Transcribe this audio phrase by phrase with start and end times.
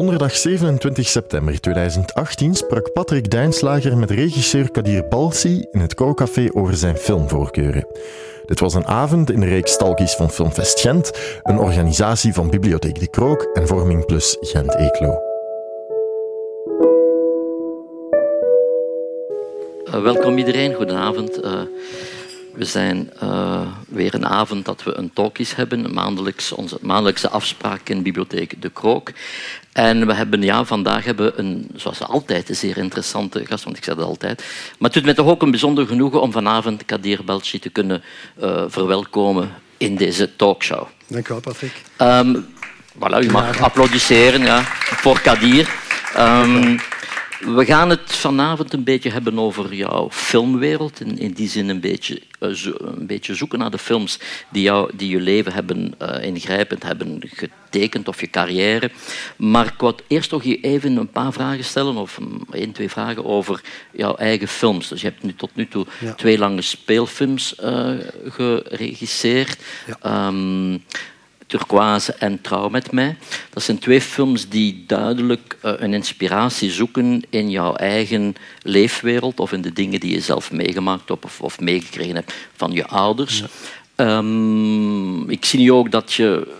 [0.00, 6.76] donderdag 27 september 2018 sprak Patrick Duinslager met regisseur Kadir Balsi in het Koucafé over
[6.76, 7.86] zijn filmvoorkeuren.
[8.46, 11.10] Dit was een avond in de reeks Stalkies van Filmfest Gent,
[11.42, 15.18] een organisatie van Bibliotheek de Krook en Vorming Plus Gent-Eeklo.
[19.84, 21.44] Uh, welkom iedereen, goedenavond.
[21.44, 21.60] Uh,
[22.54, 27.88] we zijn uh, weer een avond dat we een talkies hebben, maandelijks, onze maandelijkse afspraak
[27.88, 29.12] in Bibliotheek De Krook.
[29.72, 33.76] En we hebben, ja, vandaag hebben we een, zoals altijd, een zeer interessante gast, want
[33.76, 34.38] ik zeg dat altijd.
[34.38, 38.02] Maar het doet mij toch ook een bijzonder genoegen om vanavond Kadir Belchi te kunnen
[38.42, 40.86] uh, verwelkomen in deze talkshow.
[41.06, 41.82] Dank u wel, Patrick.
[41.98, 42.46] Um,
[42.94, 45.68] voilà, u mag applaudisseren ja, voor Kadir.
[46.18, 46.78] Um,
[47.40, 51.00] we gaan het vanavond een beetje hebben over jouw filmwereld.
[51.00, 54.18] In, in die zin een beetje, zo, een beetje zoeken naar de films
[54.48, 58.90] die, jou, die je leven hebben uh, ingrijpend hebben getekend of je carrière.
[59.36, 62.18] Maar ik wil eerst toch je even een paar vragen stellen, of
[62.50, 63.60] één, twee vragen over
[63.92, 64.88] jouw eigen films.
[64.88, 66.14] Dus je hebt nu tot nu toe ja.
[66.14, 67.90] twee lange speelfilms uh,
[68.24, 69.58] geregisseerd.
[70.00, 70.26] Ja.
[70.26, 70.84] Um,
[71.50, 73.16] Turquoise en Trouw met mij.
[73.50, 79.52] Dat zijn twee films die duidelijk uh, een inspiratie zoeken in jouw eigen leefwereld of
[79.52, 83.42] in de dingen die je zelf meegemaakt hebt of, of meegekregen hebt van je ouders.
[83.96, 84.16] Ja.
[84.18, 86.56] Um, ik zie nu ook dat je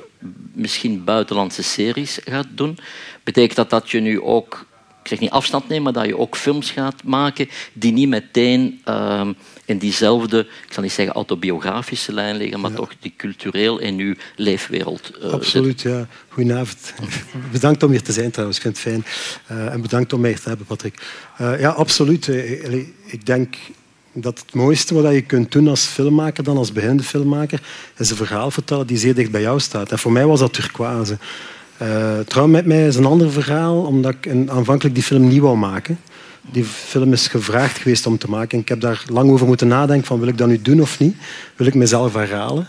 [0.52, 2.78] misschien buitenlandse series gaat doen.
[3.24, 4.66] Betekent dat dat je nu ook,
[5.02, 8.82] ik zeg niet afstand neemt, maar dat je ook films gaat maken die niet meteen
[8.84, 9.36] um,
[9.70, 12.76] in diezelfde, ik zal niet zeggen autobiografische lijn liggen, maar ja.
[12.76, 15.12] toch die cultureel in uw leefwereld.
[15.22, 16.06] Uh, Absoluut, ja.
[16.28, 16.94] Goedenavond.
[17.52, 19.04] bedankt om hier te zijn trouwens, ik vind het fijn.
[19.58, 20.94] Uh, en bedankt om mij te hebben, Patrick.
[21.40, 22.26] Uh, ja, absoluut.
[23.06, 23.56] Ik denk
[24.12, 27.62] dat het mooiste wat je kunt doen als filmmaker, dan als beginnende filmmaker,
[27.96, 29.90] is een verhaal vertellen die zeer dicht bij jou staat.
[29.92, 31.18] En voor mij was dat turquoise.
[31.82, 35.56] Uh, Trouw met mij is een ander verhaal, omdat ik aanvankelijk die film niet wou
[35.56, 35.98] maken.
[36.40, 38.58] Die film is gevraagd geweest om te maken.
[38.58, 41.16] Ik heb daar lang over moeten nadenken van wil ik dat nu doen of niet?
[41.56, 42.68] Wil ik mezelf herhalen?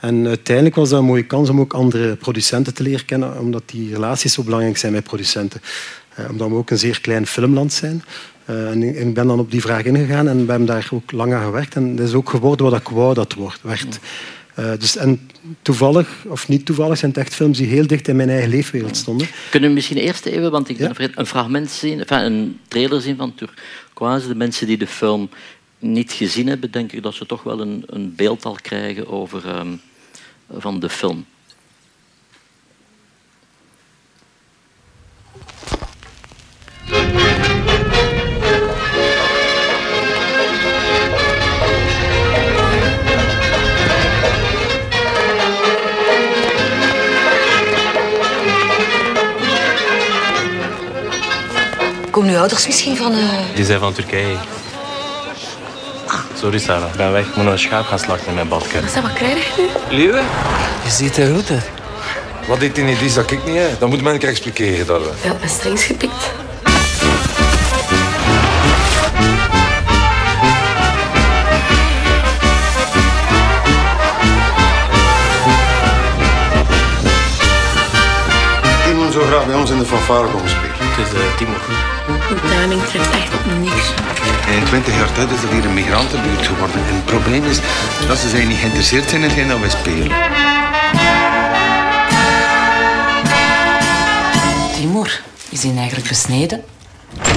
[0.00, 3.62] En uiteindelijk was dat een mooie kans om ook andere producenten te leren kennen, omdat
[3.66, 5.60] die relaties zo belangrijk zijn met producenten.
[6.18, 8.02] Uh, omdat we ook een zeer klein filmland zijn.
[8.50, 11.34] Uh, en ik ben dan op die vraag ingegaan en we hebben daar ook lang
[11.34, 11.74] aan gewerkt.
[11.74, 13.98] En het is ook geworden wat ik wou dat het werd.
[14.58, 15.30] Uh, dus, en
[15.62, 18.96] toevallig, of niet toevallig, zijn het echt films die heel dicht in mijn eigen leefwereld
[18.96, 19.28] stonden.
[19.50, 20.92] Kunnen we misschien eerst even, want ik ja?
[20.92, 24.28] ben een fragment zien, enfin, een trailer zien van Turquoise.
[24.28, 25.30] De mensen die de film
[25.78, 29.58] niet gezien hebben, denk ik dat ze toch wel een, een beeld al krijgen over,
[29.58, 29.80] um,
[30.50, 31.26] van de film.
[52.20, 53.12] Komen uw ouders misschien van...
[53.12, 53.18] Uh...
[53.54, 54.36] Die zijn van Turkije.
[56.34, 57.26] Sorry Sarah, ik ben weg.
[57.26, 58.84] Ik moet nog een schaap gaan slachten in mijn badkuip.
[58.84, 59.96] Wat, wat krijg je nu?
[59.96, 60.22] Liewe?
[60.84, 61.70] Je ziet er goed uit.
[62.46, 63.56] Wat dit in niet is, dat ik niet.
[63.56, 63.68] Hè.
[63.78, 64.86] Dat moet men een keer expliceren.
[64.86, 65.00] Dat.
[65.22, 66.32] Ja, ben strings gepikt.
[78.88, 80.70] Iemand zou graag bij ons in de fanfare komen spelen.
[80.78, 81.52] Het is uh, Timo.
[82.30, 83.92] Uw timing treft echt op niks.
[84.56, 86.76] In 20 jaar tijd is er hier een migrantenbuurt geworden.
[86.88, 87.58] En het probleem is
[88.08, 90.16] dat ze zijn niet geïnteresseerd zijn in hetgeen dat wij spelen.
[94.74, 96.64] Timur, is hij eigenlijk besneden?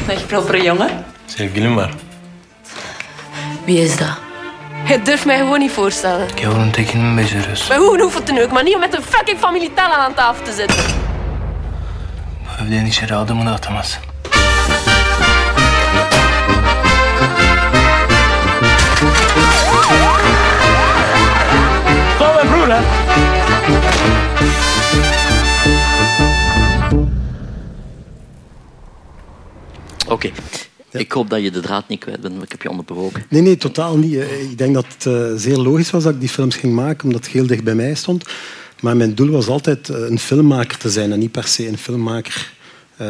[0.08, 1.06] Dag, proper jongen.
[1.26, 1.90] Zeg Gilmar.
[3.66, 4.18] Wie is dat?
[4.86, 6.28] Je durft mij gewoon niet voorstellen.
[6.36, 7.70] Ik wil een teken met zijn rust.
[7.70, 8.52] Maar hoe hoeft het dan ook?
[8.52, 10.84] Maar niet om met een fucking familie aan tafel te zitten.
[12.60, 13.46] Evdenische raden moet
[22.64, 22.72] Oké.
[30.08, 30.34] Okay.
[30.92, 31.00] Ja.
[31.00, 33.26] Ik hoop dat je de draad niet kwijt bent, ik heb je onderbroken.
[33.30, 34.14] Nee, nee, totaal niet.
[34.14, 37.24] Ik denk dat het uh, zeer logisch was dat ik die films ging maken, omdat
[37.24, 38.26] het heel dicht bij mij stond.
[38.82, 42.52] Maar mijn doel was altijd een filmmaker te zijn en niet per se een filmmaker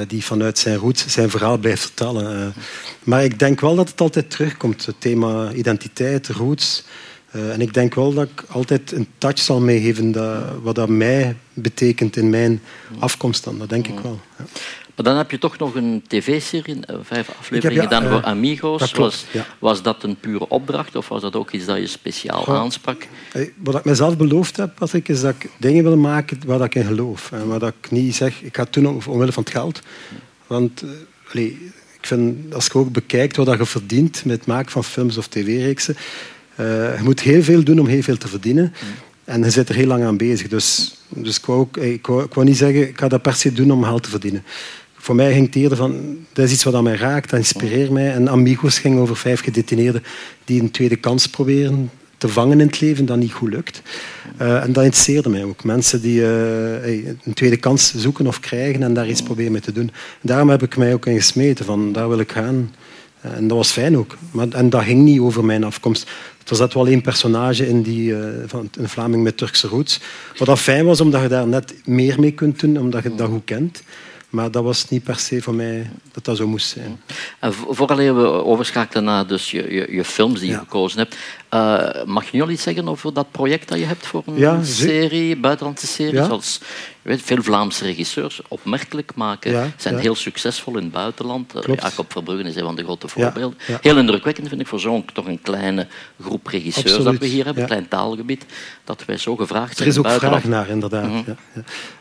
[0.07, 2.53] die vanuit zijn roots zijn verhaal blijft vertellen.
[3.03, 6.83] Maar ik denk wel dat het altijd terugkomt, het thema identiteit, roots.
[7.35, 10.89] Uh, en ik denk wel dat ik altijd een touch zal meegeven dat, wat dat
[10.89, 12.61] mij betekent in mijn
[12.99, 13.57] afkomst dan.
[13.57, 14.19] Dat denk ik wel.
[14.37, 14.45] Ja.
[14.95, 18.25] Maar dan heb je toch nog een tv-serie, eh, vijf afleveringen ja, dan voor uh,
[18.25, 18.91] Amigos.
[18.91, 22.47] Klopt, was, was, dat een pure opdracht of was dat ook iets dat je speciaal
[22.47, 23.07] aansprak?
[23.57, 26.85] Wat ik mezelf beloofd heb, Patrick, is dat ik dingen wil maken waar ik in
[26.85, 27.31] geloof.
[27.31, 29.81] En waar ik niet zeg, ik ga het doen omwille van het geld.
[30.47, 30.83] Want
[31.33, 31.45] uh,
[32.03, 35.27] ik vind, als je ook bekijkt wat je verdient met het maken van films of
[35.27, 35.95] tv-reeksen,
[36.57, 38.73] je moet heel veel doen om heel veel te verdienen.
[39.23, 40.47] En je zit er heel lang aan bezig.
[40.47, 43.33] Dus, dus ik, wou ook, ik, wou, ik wou niet zeggen, ik ga dat per
[43.33, 44.43] se doen om geld te verdienen
[45.03, 47.89] voor mij ging het eerder van, dat is iets wat aan mij raakt, dat inspireert
[47.89, 48.11] mij.
[48.11, 50.03] En Amigos ging over vijf gedetineerden
[50.45, 53.81] die een tweede kans proberen te vangen in het leven, dat niet goed lukt.
[54.41, 55.63] Uh, en dat interesseerde mij ook.
[55.63, 59.87] Mensen die een tweede kans zoeken of krijgen en daar iets proberen mee te doen.
[59.87, 62.71] En daarom heb ik mij ook in gesmeten, van daar wil ik gaan.
[63.21, 64.17] En dat was fijn ook.
[64.31, 66.09] Maar, en dat ging niet over mijn afkomst.
[66.49, 69.99] Er zat wel één personage in, die, van een Vlaming met Turkse roots.
[70.37, 73.29] Wat dat fijn was, omdat je daar net meer mee kunt doen, omdat je dat
[73.29, 73.83] goed kent.
[74.33, 77.01] Maar dat was niet per se voor mij dat dat zo moest zijn.
[77.39, 81.15] En vooral we overschakelen naar dus je, je, je films die je gekozen hebt,
[81.53, 84.37] uh, mag je nu al iets zeggen over dat project dat je hebt voor een
[84.37, 86.13] ja, serie, buitenlandse serie?
[86.13, 86.25] Ja.
[86.25, 86.59] Zoals,
[87.05, 91.53] veel Vlaamse regisseurs opmerkelijk maken, zijn heel succesvol in het buitenland.
[91.55, 93.57] Uh, Jacob Verbruggen is een van de grote voorbeelden.
[93.81, 95.87] Heel indrukwekkend vind ik voor zo'n toch een kleine
[96.21, 97.11] groep regisseurs Absoluut.
[97.11, 98.45] dat we hier hebben, een klein taalgebied,
[98.83, 99.89] dat wij zo gevraagd zijn.
[99.89, 101.07] Er is ook vraag naar, inderdaad.
[101.07, 101.35] Mm -hmm.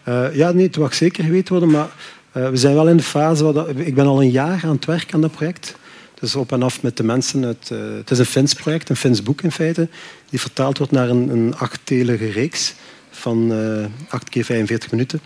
[0.04, 1.88] ja, uh, ja, nee, het mag zeker geweten worden, maar
[2.36, 3.52] uh, we zijn wel in de fase...
[3.52, 5.76] Waar ik ben al een jaar aan het werk aan dat project.
[6.20, 7.42] Dus op en af met de mensen.
[7.42, 7.48] Uh,
[7.96, 9.88] het is een Fins project, een Fins boek in feite,
[10.30, 12.74] die vertaald wordt naar een, een achtdelige reeks
[13.22, 15.20] van uh, 8 keer 45 minuten.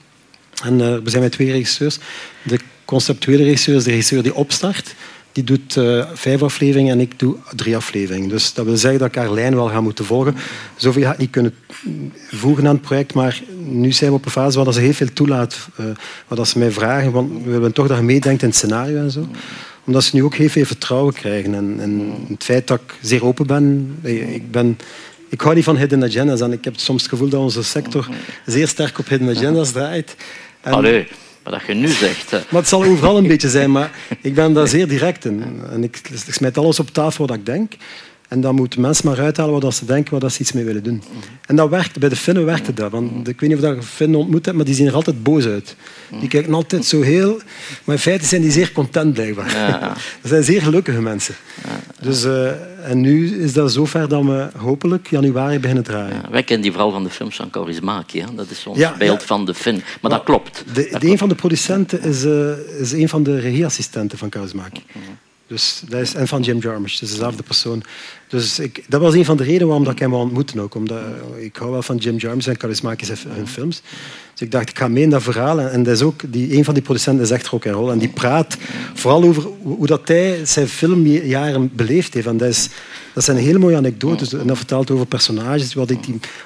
[0.65, 1.99] En we zijn met twee regisseurs.
[2.43, 4.95] De conceptuele regisseur is de regisseur die opstart
[5.37, 8.29] die doet uh, vijf afleveringen en ik doe drie afleveringen.
[8.29, 10.37] Dus dat wil zeggen dat ik haar lijn wel ga moeten volgen.
[10.77, 11.55] Zoveel ga ik niet kunnen
[12.31, 15.13] voegen aan het project, maar nu zijn we op een fase waar ze heel veel
[15.13, 15.69] toelaat.
[15.81, 15.87] Uh,
[16.29, 19.11] waar ze mij vragen, want we willen toch dat je meedenkt in het scenario en
[19.11, 19.27] zo.
[19.85, 21.55] Omdat ze nu ook heel veel vertrouwen krijgen.
[21.55, 23.97] En, en het feit dat ik zeer open ben,
[24.33, 24.79] ik ben
[25.37, 28.09] ik hou niet van hidden agendas en ik heb soms het gevoel dat onze sector
[28.47, 30.17] zeer sterk op hidden agendas draait.
[30.61, 31.09] En, Allee.
[31.43, 32.31] Wat je nu zegt.
[32.31, 33.91] Maar het zal overal een beetje zijn, maar
[34.21, 35.63] ik ben daar zeer direct in.
[35.71, 37.73] En ik, ik smijt alles op tafel wat ik denk.
[38.29, 41.03] En dan moeten mensen maar uithalen wat ze denken, wat ze iets mee willen doen.
[41.47, 41.99] En dat werkt.
[41.99, 42.91] Bij de Finnen werkte dat.
[42.91, 45.47] Want ik weet niet of je Finnen ontmoet hebt, maar die zien er altijd boos
[45.47, 45.77] uit.
[46.21, 47.41] Die kijken altijd zo heel...
[47.85, 49.51] Maar in feite zijn die zeer content, blijkbaar.
[49.55, 49.79] Ja.
[50.21, 51.35] dat zijn zeer gelukkige mensen.
[52.01, 52.51] Dus, uh,
[52.91, 56.21] en nu is dat zover dat we hopelijk januari beginnen draaien.
[56.23, 58.25] Ja, wij kennen die vooral van de films van Kaurismäki.
[58.35, 59.75] Dat is ons beeld van de Fin.
[59.75, 60.65] Maar, maar dat klopt.
[60.73, 62.51] De, dat de een van de producenten is, uh,
[62.81, 64.83] is een van de regieassistenten van Kaurismäki.
[65.49, 67.83] Dus is, en van Jim Jarmusch, dus dezelfde persoon.
[68.29, 70.61] Dus ik, dat was een van de redenen waarom ik hem wou ontmoeten.
[70.61, 70.99] Ook, omdat,
[71.39, 73.83] ik hou wel van Jim Jarmusch en charismatisch hun films.
[74.33, 75.61] Dus ik dacht, ik ga mee in dat verhaal.
[75.61, 77.91] En, dat is ook, die, een van die producenten is echt rock and roll.
[77.91, 78.57] En die praat
[78.95, 82.27] vooral over hoe dat hij zijn filmjaren beleefd heeft.
[82.27, 82.69] En dat, is,
[83.13, 84.33] dat zijn hele mooie anekdotes.
[84.33, 86.01] En dat vertelt over personages, wat die,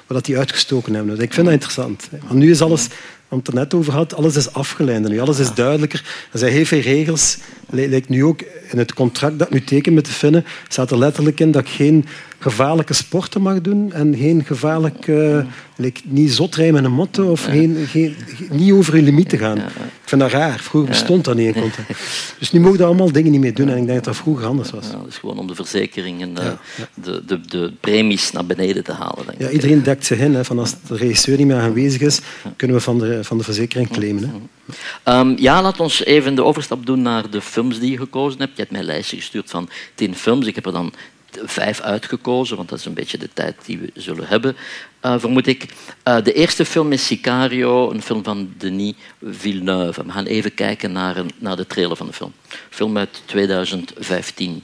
[0.07, 1.15] wat die uitgestoken hebben.
[1.15, 2.09] Dus ik vind dat interessant.
[2.27, 2.87] Want nu is alles
[3.37, 6.27] het er net over had, alles is afgeleid nu, alles is duidelijker.
[6.31, 7.37] Er zijn heel veel regels.
[7.69, 10.97] Lijkt nu ook in het contract dat ik nu teken met de Finnen, staat er
[10.97, 12.05] letterlijk in dat ik geen
[12.41, 15.45] gevaarlijke sporten mag doen en geen gevaarlijke,
[15.75, 18.15] like, niet zot rijmen met een motto of geen, geen,
[18.49, 19.57] niet over je limieten gaan.
[19.57, 19.63] Ik
[20.05, 20.59] vind dat raar.
[20.59, 21.71] Vroeger bestond dat niet in.
[22.39, 24.45] Dus nu mogen daar allemaal dingen niet meer doen en ik denk dat dat vroeger
[24.45, 24.85] anders was.
[24.85, 26.55] Ja, dat is gewoon om de verzekeringen, de,
[26.93, 29.25] de, de, de, premies naar beneden te halen.
[29.25, 30.35] Denk ja, iedereen dekt zich in.
[30.35, 32.19] Hè, van als de regisseur niet meer aanwezig is,
[32.55, 34.23] kunnen we van de, van de verzekering claimen.
[34.23, 35.19] Hè.
[35.19, 38.51] Um, ja, laat ons even de overstap doen naar de films die je gekozen hebt.
[38.51, 40.47] Je hebt mij een lijstje gestuurd van tien films.
[40.47, 40.93] Ik heb er dan
[41.43, 44.55] vijf uitgekozen, want dat is een beetje de tijd die we zullen hebben,
[45.05, 45.65] uh, vermoed ik.
[46.07, 50.05] Uh, de eerste film is Sicario, een film van Denis Villeneuve.
[50.05, 52.33] We gaan even kijken naar, een, naar de trailer van de film.
[52.69, 54.63] Film uit 2015.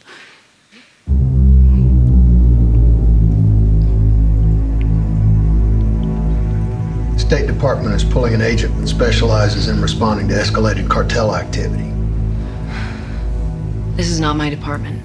[7.15, 11.91] The State Department is pulling an agent that specializes in responding to escalated cartel activity.
[13.95, 15.01] This is not my department.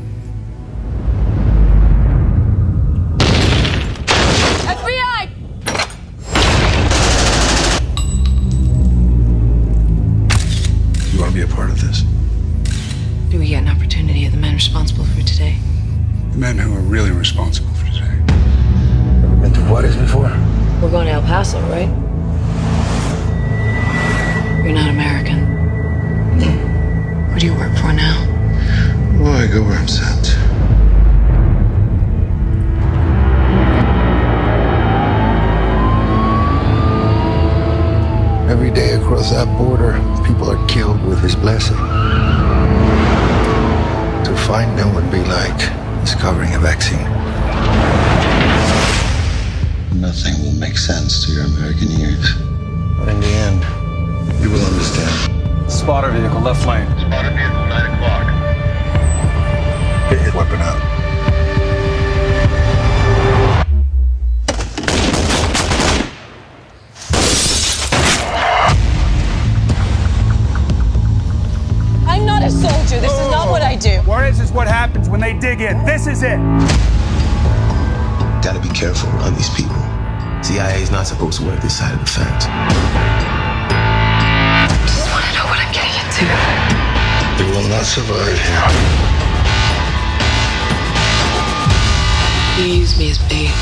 [14.63, 15.57] responsible for today?
[16.31, 18.15] The men who are really responsible for today.
[19.43, 20.31] And what is to before?
[20.81, 21.89] We're going to El Paso, right?
[24.63, 25.41] You're not American.
[27.33, 28.25] What do you work for now?
[29.21, 30.37] Well, I go where I'm sent.
[38.49, 41.77] Every day across that border, people are killed with his blessing.
[44.43, 45.57] To find them would be like
[46.01, 47.05] discovering a vaccine.
[50.01, 52.35] Nothing will make sense to your American ears.
[52.99, 53.63] But in the end,
[54.43, 55.71] you will understand.
[55.71, 56.89] Spotter vehicle, left lane.
[56.99, 58.27] Spotter vehicle, 9 o'clock.
[60.11, 60.92] Get his weapon out.
[74.43, 75.85] Is what happens when they dig in.
[75.85, 76.39] This is it.
[78.43, 79.77] Gotta be careful around these people.
[80.43, 82.47] CIA is not supposed to work this side of the fence.
[82.49, 82.51] I
[84.83, 86.27] just want to know what I'm getting into.
[87.39, 88.67] You will not survive here.
[92.59, 93.55] You use me as bait.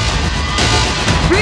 [1.31, 1.37] You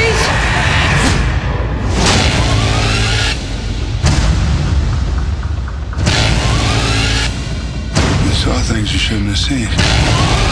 [8.69, 10.48] things you shouldn't have seen.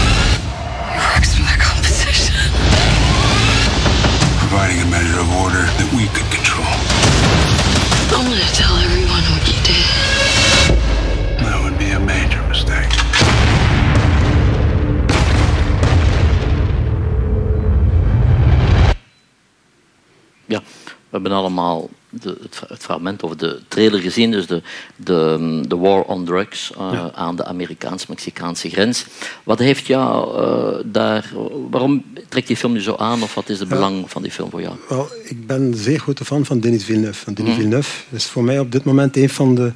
[21.26, 24.62] Hebben allemaal de, het, het fragment over de trailer gezien, dus de,
[24.96, 29.06] de, de war on drugs uh, aan de Amerikaans-Mexicaanse grens.
[29.44, 31.32] Wat heeft jou uh, daar,
[31.70, 34.50] waarom trekt die film nu zo aan, of wat is het belang van die film
[34.50, 34.76] voor jou?
[34.88, 37.24] Wel, ik ben een zeer grote fan van Denis Villeneuve.
[37.24, 37.56] Van Denis mm.
[37.56, 39.72] Villeneuve is voor mij op dit moment een van de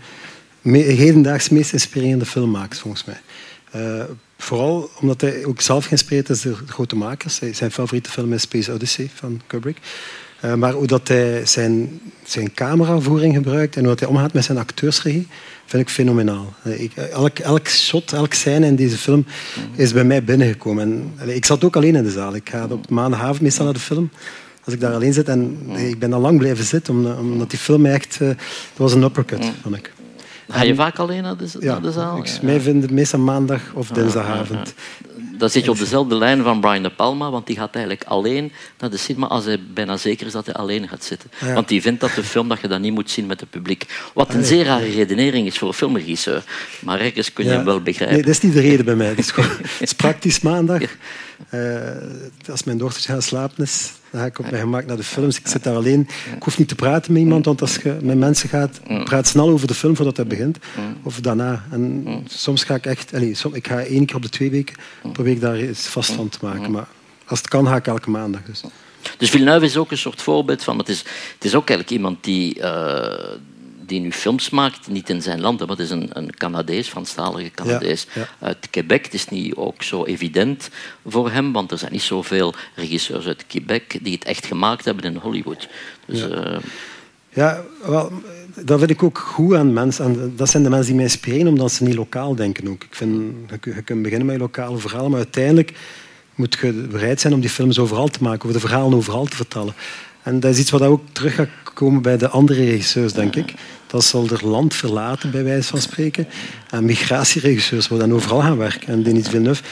[0.60, 3.20] me hedendaags meest inspirerende filmmakers, volgens mij.
[3.76, 4.04] Uh,
[4.38, 7.40] vooral omdat hij ook zelf geïnspireerd is door de grote makers.
[7.52, 9.78] Zijn favoriete film is Space Odyssey van Kubrick.
[10.44, 14.44] Uh, maar hoe dat hij zijn, zijn cameravoering gebruikt en hoe dat hij omgaat met
[14.44, 15.28] zijn acteursregie,
[15.66, 16.54] vind ik fenomenaal.
[16.64, 19.26] Ik, elk, elk shot, elk scène in deze film
[19.74, 21.12] is bij mij binnengekomen.
[21.16, 22.34] En, ik zat ook alleen in de zaal.
[22.34, 24.10] Ik ga op maandagavond meestal naar de film.
[24.64, 27.80] Als ik daar alleen zit en ik ben al lang blijven zitten, omdat die film
[27.80, 28.18] mij echt...
[28.22, 28.36] Uh, dat
[28.76, 29.92] was een uppercut, vond ik.
[30.48, 32.18] Ga je vaak alleen naar de, ja, naar de zaal?
[32.18, 34.74] Ik, mij vind het meestal maandag of dinsdagavond.
[35.40, 38.52] Dan zit je op dezelfde lijn van Brian De Palma, want die gaat eigenlijk alleen
[38.78, 41.30] naar de cinema als hij bijna zeker is dat hij alleen gaat zitten.
[41.40, 41.52] Ja.
[41.54, 43.86] Want die vindt dat de film dat je dat niet moet zien met het publiek.
[44.14, 46.44] Wat een zeer rare redenering is voor een filmregisseur.
[46.80, 47.56] Maar ergens kun je ja.
[47.56, 48.16] hem wel begrijpen.
[48.16, 49.08] Nee, dat is niet de reden bij mij.
[49.08, 50.82] Het is, gewoon, het is praktisch maandag.
[51.50, 51.80] Uh,
[52.50, 55.38] als mijn dochter gaan slapen is, dan ga ik op mijn gemak naar de films.
[55.38, 56.08] Ik zit daar alleen.
[56.36, 59.48] Ik hoef niet te praten met iemand, want als je met mensen gaat, praat snel
[59.48, 60.58] over de film voordat hij begint.
[61.02, 61.64] Of daarna.
[61.70, 63.14] En soms ga ik echt...
[63.14, 64.76] Allez, ik ga één keer op de twee weken
[65.12, 66.70] probeer ik daar iets vast van te maken.
[66.70, 66.88] Maar
[67.24, 68.42] als het kan, ga ik elke maandag.
[68.42, 68.62] Dus.
[69.18, 70.78] Dus Villeneuve is ook een soort voorbeeld van...
[70.78, 70.98] Het is,
[71.34, 72.58] het is ook eigenlijk iemand die...
[72.58, 73.04] Uh,
[73.90, 77.50] die nu films maakt, niet in zijn land, maar het is een, een Canadees, Franstalige
[77.50, 78.46] Canadees ja, ja.
[78.46, 79.04] uit Quebec.
[79.04, 80.70] Het is niet ook zo evident
[81.06, 85.04] voor hem, want er zijn niet zoveel regisseurs uit Quebec die het echt gemaakt hebben
[85.04, 85.68] in Hollywood.
[86.06, 86.26] Dus, ja.
[86.28, 86.58] Uh...
[87.28, 88.12] ja, wel,
[88.64, 90.04] dat vind ik ook goed aan mensen.
[90.04, 92.84] En dat zijn de mensen die mij inspireren, omdat ze niet lokaal denken ook.
[92.84, 95.72] Ik vind, je, kunt beginnen met je lokale verhalen, maar uiteindelijk
[96.34, 99.36] moet je bereid zijn om die films overal te maken, of de verhalen overal te
[99.36, 99.74] vertellen.
[100.22, 103.54] En dat is iets wat ook terug gaat komen bij de andere regisseurs, denk ik.
[103.90, 106.28] Dat zal er land verlaten, bij wijze van spreken.
[106.70, 108.88] En migratieregisseurs worden dan overal gaan werken.
[108.88, 109.62] En Denis Villeneuve...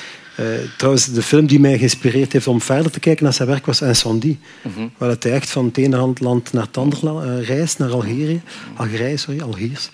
[0.41, 0.47] Uh,
[0.77, 3.81] trouwens, de film die mij geïnspireerd heeft om verder te kijken naar zijn werk was
[3.81, 4.39] Incendie.
[4.63, 4.91] Mm -hmm.
[4.97, 8.41] Waar hij echt van het ene land naar het andere uh, reist, naar Algerije.
[8.77, 9.91] Algerije, sorry, Algiers.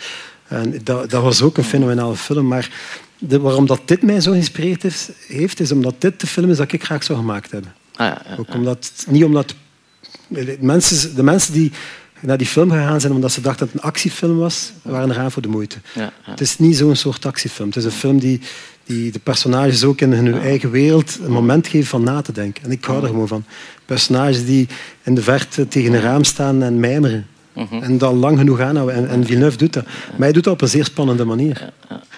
[0.49, 2.47] En dat, dat was ook een fenomenale film.
[2.47, 2.71] Maar
[3.19, 6.57] de, waarom dat dit mij zo geïnspireerd heeft, heeft, is omdat dit de film is
[6.57, 7.75] dat ik graag zou gemaakt hebben.
[7.95, 9.54] Ah, ja, ja, ook omdat, niet omdat...
[10.28, 11.73] De mensen, de mensen die
[12.26, 15.31] naar die film gegaan zijn omdat ze dachten dat het een actiefilm was, waren eraan
[15.31, 15.76] voor de moeite.
[15.95, 16.12] Ja, ja.
[16.31, 17.69] Het is niet zo'n soort actiefilm.
[17.69, 18.40] Het is een film die,
[18.85, 20.40] die de personages ook in hun ja.
[20.40, 22.64] eigen wereld een moment geven van na te denken.
[22.64, 23.45] En ik hou er gewoon van.
[23.85, 24.69] Personages die
[25.02, 27.26] in de verte tegen een raam staan en mijmeren.
[27.52, 27.83] Mm -hmm.
[27.83, 28.95] En dat lang genoeg aanhouden.
[28.95, 29.85] En, en Villeneuve doet dat.
[29.85, 31.73] Maar hij doet dat op een zeer spannende manier.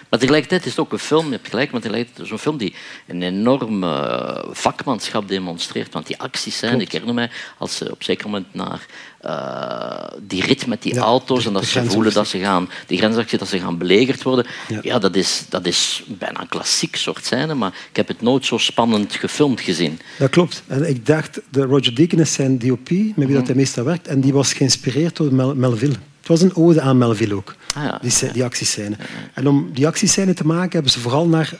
[0.08, 2.56] Maar tegelijkertijd is het ook een film, je hebt gelijk, maar tegelijkertijd is een film
[2.56, 2.74] die
[3.06, 5.92] een enorm uh, vakmanschap demonstreert.
[5.92, 8.86] Want die acties zijn, ik herinner mij, als ze op zeker moment naar
[9.26, 12.98] uh, die rit met die ja, auto's en dat ze voelen dat ze gaan, die
[12.98, 16.96] grensactie, dat ze gaan belegerd worden, ja, ja dat, is, dat is bijna een klassiek
[16.96, 20.00] soort scène, maar ik heb het nooit zo spannend gefilmd gezien.
[20.18, 20.62] Dat klopt.
[20.66, 23.34] En ik dacht, de Roger Deakins is zijn DOP, met wie mm -hmm.
[23.34, 25.96] dat hij meestal werkt, en die was geïnspireerd door Mel Melville.
[26.18, 27.98] Het was een ode aan Melville ook, ah, ja.
[28.02, 28.96] die, die actiescène.
[29.34, 31.52] En om die actiescène te maken, hebben ze vooral naar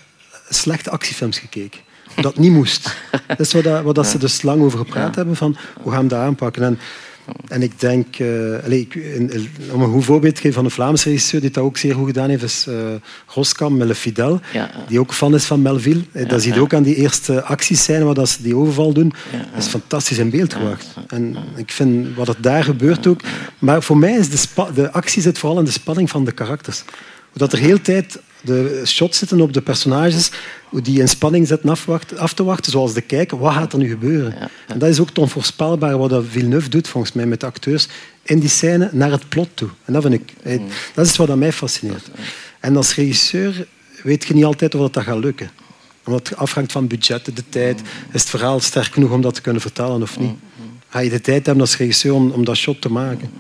[0.49, 1.81] slechte actiefilms gekeken.
[2.21, 2.97] Dat niet moest.
[3.27, 5.15] Dat is wat, dat, wat dat ze dus lang over gepraat ja.
[5.15, 6.63] hebben, van hoe gaan we dat aanpakken.
[6.63, 6.79] En
[7.49, 10.71] En ik denk, uh, allez, ik, in, om een goed voorbeeld te geven van een
[10.71, 12.75] Vlaamse regisseur die dat ook zeer goed gedaan heeft, is uh,
[13.26, 14.71] Roskam, Melle Fidel, ja.
[14.88, 16.02] die ook fan is van Melville.
[16.12, 19.12] Ja, dat zie je ook aan die eerste actiescène waar dat ze die overval doen.
[19.52, 20.87] Dat is fantastisch in beeld gebracht.
[21.09, 23.21] En ik vind wat er daar gebeurt ook...
[23.59, 26.83] Maar voor mij is de, de actie zit vooral in de spanning van de karakters.
[27.33, 30.31] Dat er heel tijd de shots zitten op de personages,
[30.69, 33.79] hoe die in spanning zitten afwachten, af te wachten, zoals de kijker, wat gaat er
[33.79, 34.31] nu gebeuren?
[34.31, 34.49] Ja, ja.
[34.67, 37.88] En dat is ook het onvoorspelbare wat Villeneuve doet, volgens mij, met de acteurs,
[38.23, 39.69] in die scène naar het plot toe.
[39.85, 40.69] En dat vind ik, mm.
[40.95, 42.11] dat is wat mij fascineert.
[42.61, 43.67] En als regisseur
[44.03, 45.50] weet je niet altijd of dat gaat lukken.
[46.05, 47.81] Omdat het afhangt van budget, de tijd.
[47.81, 47.87] Mm.
[48.12, 50.29] Is het verhaal sterk genoeg om dat te kunnen vertellen of niet?
[50.29, 50.38] Mm,
[50.88, 53.31] Ga je de tijd hebben als regisseur om, om dat shot te maken?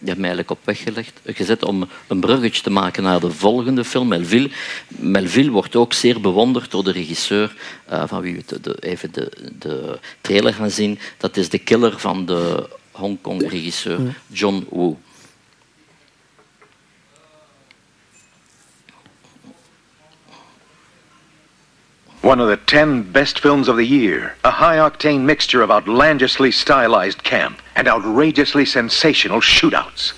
[0.00, 3.30] Die hebben mij eigenlijk op weg gelegd, gezet om een bruggetje te maken naar de
[3.30, 4.50] volgende film, Melville.
[4.88, 7.54] Melville wordt ook zeer bewonderd door de regisseur,
[7.92, 10.98] uh, van wie we de, even de, de trailer gaan zien.
[11.16, 14.98] Dat is de killer van de Hongkong-regisseur John Woo.
[22.22, 24.36] One of the ten best films of the year.
[24.44, 30.12] A high octane mixture of outlandishly stylized camp and outrageously sensational shootouts.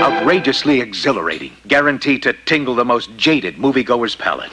[0.00, 4.52] Outrageously exhilarating, guaranteed to tingle the most jaded moviegoer's palate.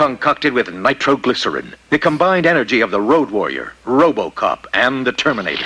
[0.00, 5.62] Concocted with nitroglycerin, the combined energy of the Road Warrior, Robocop, and the Terminator.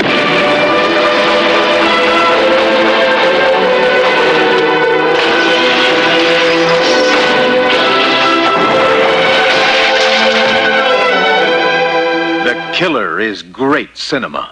[12.42, 14.50] The Killer is great cinema.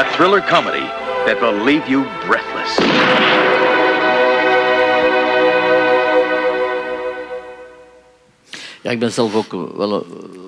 [0.00, 0.86] A thriller comedy
[1.26, 2.78] that will leave you breathless.
[8.82, 10.04] Ja, ik ben zelf ook wel een,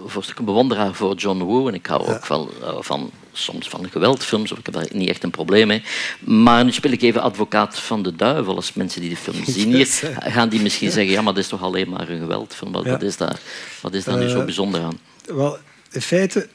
[0.07, 1.69] voor een stuk bewonderaar voor John Woo.
[1.69, 4.53] En ik hou ook wel uh, van, soms van geweldfilms.
[4.53, 5.83] Of ik heb daar niet echt een probleem mee.
[6.21, 8.57] Maar nu speel ik even advocaat van de duivel.
[8.57, 9.89] Als mensen die de film zien hier,
[10.19, 11.13] gaan die misschien zeggen...
[11.13, 12.73] Ja, maar dat is toch alleen maar een geweldfilm.
[12.73, 12.91] Wat, ja.
[12.91, 13.39] wat is daar,
[13.81, 14.99] wat is daar uh, nu zo Eh, bijzonder aan?
[15.27, 15.59] Wel,
[15.91, 16.49] in feite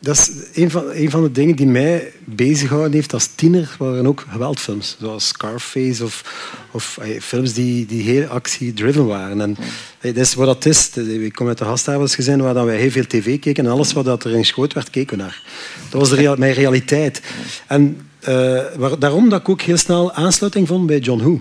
[0.00, 4.26] dat is een van, van de dingen die mij bezighouden heeft als tiener, waren ook
[4.28, 4.96] geweldfilms.
[5.00, 6.24] Zoals Scarface of,
[6.70, 9.40] of eh, films die, die heel actie-driven waren.
[9.40, 9.56] En,
[10.00, 10.96] eh, dat is wat dat is.
[10.96, 14.04] Ik kom uit de gasthavensgezin waar dan wij heel veel tv keken en alles wat
[14.04, 15.42] dat er in schoot werd, keken we naar.
[15.90, 17.22] Dat was de mijn realiteit.
[17.66, 18.00] En
[18.76, 21.40] waar, daarom dat ik ook heel snel aansluiting vond bij John Woo.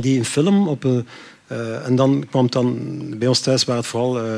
[0.00, 1.06] Die een film op een...
[1.52, 2.78] Uh, en dan kwam dan...
[3.18, 4.24] Bij ons thuis waar het vooral...
[4.24, 4.32] Uh,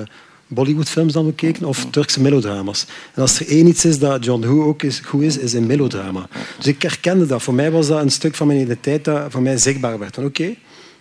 [0.48, 2.86] Bollywoodfilms dan bekeken of Turkse melodrama's.
[3.14, 6.28] En als er één iets is dat John Woo ook goed is, is een melodrama.
[6.56, 7.42] Dus ik herkende dat.
[7.42, 10.18] Voor mij was dat een stuk van mijn identiteit dat voor mij zichtbaar werd.
[10.18, 10.54] Oké,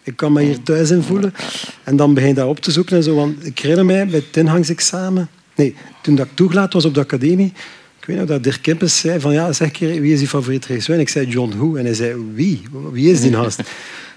[0.03, 1.33] ik kan me hier thuis in voelen.
[1.83, 2.97] En dan begin je dat op te zoeken.
[2.97, 3.15] En zo.
[3.15, 5.29] Want ik herinner mij bij het ingangsexamen...
[5.55, 7.53] Nee, toen dat ik toegelaten was op de academie...
[7.99, 9.33] Ik weet nog dat Dirk Kimpens zei van...
[9.33, 10.95] Ja, zeg keer, wie is je favoriete regisseur?
[10.95, 11.75] En ik zei John Woo.
[11.75, 12.61] En hij zei, wie?
[12.91, 13.61] Wie is die naast?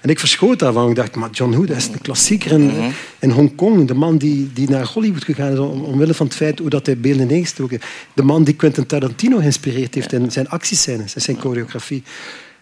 [0.01, 0.89] En ik verschoot daarvan.
[0.89, 2.93] Ik dacht, maar John Woo, dat is een klassieker in, mm-hmm.
[3.19, 3.87] in Hongkong.
[3.87, 6.85] De man die, die naar Hollywood gegaan is om, omwille van het feit hoe dat
[6.85, 7.79] hij beelden ingestoken
[8.13, 12.03] De man die Quentin Tarantino geïnspireerd heeft in zijn actiescènes, in zijn choreografie.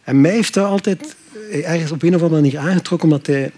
[0.04, 1.16] En mij heeft dat altijd
[1.52, 3.52] ergens op een of andere manier aangetrokken, omdat hij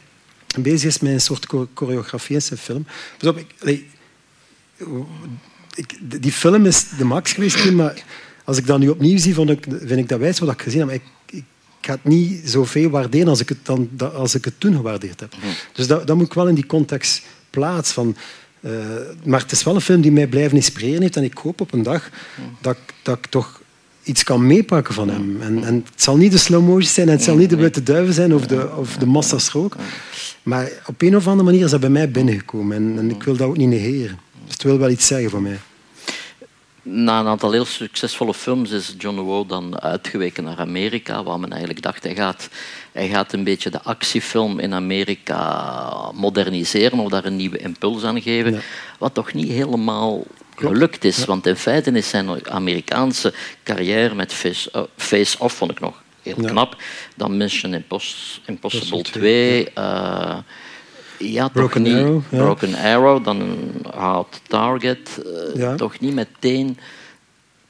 [0.60, 2.86] bezig is met een soort choreografie in zijn film.
[3.18, 3.86] Dus op, ik,
[5.76, 8.04] ik, die film is de max geweest, maar
[8.44, 10.80] als ik dat nu opnieuw zie, vind ik, vind ik dat wijs wat ik gezien
[10.80, 10.90] heb.
[10.90, 11.06] Ik, ik,
[11.82, 15.20] ik ga het niet zoveel waarderen als ik het, dan, als ik het toen gewaardeerd
[15.20, 15.34] heb.
[15.36, 15.50] Mm.
[15.74, 17.94] Dus dat, dat moet ik wel in die context plaatsen.
[17.94, 18.16] Van,
[18.60, 18.72] uh,
[19.26, 21.16] maar het is wel een film die mij blijven inspireren heeft.
[21.16, 22.58] En ik hoop op een dag mm.
[22.62, 23.62] dat, dat ik toch
[24.04, 25.42] iets kan meepakken van hem.
[25.42, 27.84] En, en het zal niet de slow motion zijn, en het zal niet de buiten
[27.84, 29.76] duiven zijn of de, of de massa's rook.
[30.44, 32.76] Maar op een of andere manier is dat bij mij binnengekomen.
[32.76, 34.20] En, en ik wil dat ook niet negeren.
[34.44, 35.60] Dus het wil wel iets zeggen voor mij.
[36.84, 41.50] Na een aantal heel succesvolle films is John Woo dan uitgeweken naar Amerika, waar men
[41.50, 42.50] eigenlijk dacht hij gaat,
[42.92, 48.22] hij gaat een beetje de actiefilm in Amerika moderniseren of daar een nieuwe impuls aan
[48.22, 48.60] geven, ja.
[49.00, 50.24] wat toch niet helemaal
[50.56, 51.18] gelukt is.
[51.18, 51.26] Ja.
[51.26, 56.46] Want in feite is zijn Amerikaanse carrière met Face, face Off, vond ik nog heel
[56.46, 56.76] knap.
[57.16, 59.68] Dan Mission Impos Impossible 2.
[59.78, 60.38] Uh,
[61.22, 61.94] Ja, toch Broken niet.
[61.96, 62.38] Arrow, ja.
[62.38, 63.42] Broken Arrow, dan
[63.94, 65.22] Hard Target.
[65.26, 65.76] eh, Ja.
[65.76, 66.78] Toch niet meteen...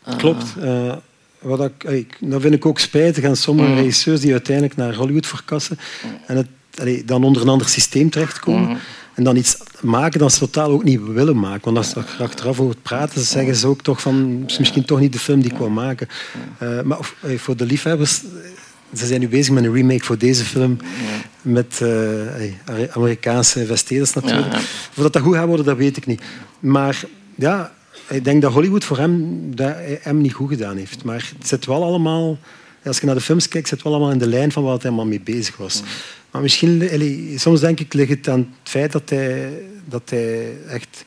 [0.03, 0.43] eh, Klopt.
[0.59, 0.95] Eh,
[1.39, 3.75] wat ik, ik- dat vind ik ook spijtig aan sommige Mm.
[3.77, 5.79] regisseurs die uiteindelijk naar Hollywood verkassen
[6.25, 6.47] en het,
[6.79, 8.61] allee, dan onder een ander systeem terechtkomen.
[8.69, 8.75] Mhm.
[9.13, 11.63] En dan iets maken dat ze totaal ook niet willen maken.
[11.63, 14.37] Want als ze er achteraf over praten, zeggen ze ook toch van...
[14.41, 16.07] Het is misschien toch niet de film die ik wil maken.
[16.83, 16.97] Maar
[17.37, 18.21] voor de liefhebbers...
[18.95, 20.77] Ze zijn nu bezig met een remake voor deze film.
[21.41, 24.51] Met eh, Amerikaanse investeerders natuurlijk.
[24.51, 24.63] Ja, ja.
[24.89, 26.21] Of dat dat goed gaat worden, dat weet ik niet.
[26.60, 27.04] Maar
[27.36, 27.73] ja,
[28.10, 31.04] ik denk dat Hollywood voor hem, dat hem niet goed gedaan heeft.
[31.04, 32.38] Maar het zit wel allemaal...
[32.86, 34.82] Als je naar de films kijkt, zit het wel allemaal in de lijn van wat
[34.82, 35.82] hij allemaal mee bezig was.
[36.32, 36.89] Maar misschien,
[37.36, 39.49] soms denk ik, ligt het aan het feit dat hij,
[39.86, 41.04] dat hij echt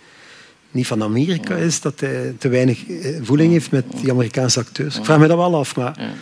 [0.70, 4.96] niet van Amerika is, dat hij te weinig eh, voeling heeft met die Amerikaanse acteurs.
[4.96, 6.14] Ik vraag me dat wel af, maar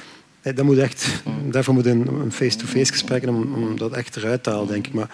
[0.42, 4.50] dat moet echt, daarvoor moet een een face-to-face gesprek om, om dat echt eruit te
[4.50, 4.92] halen, denk ik.
[4.92, 5.10] Maar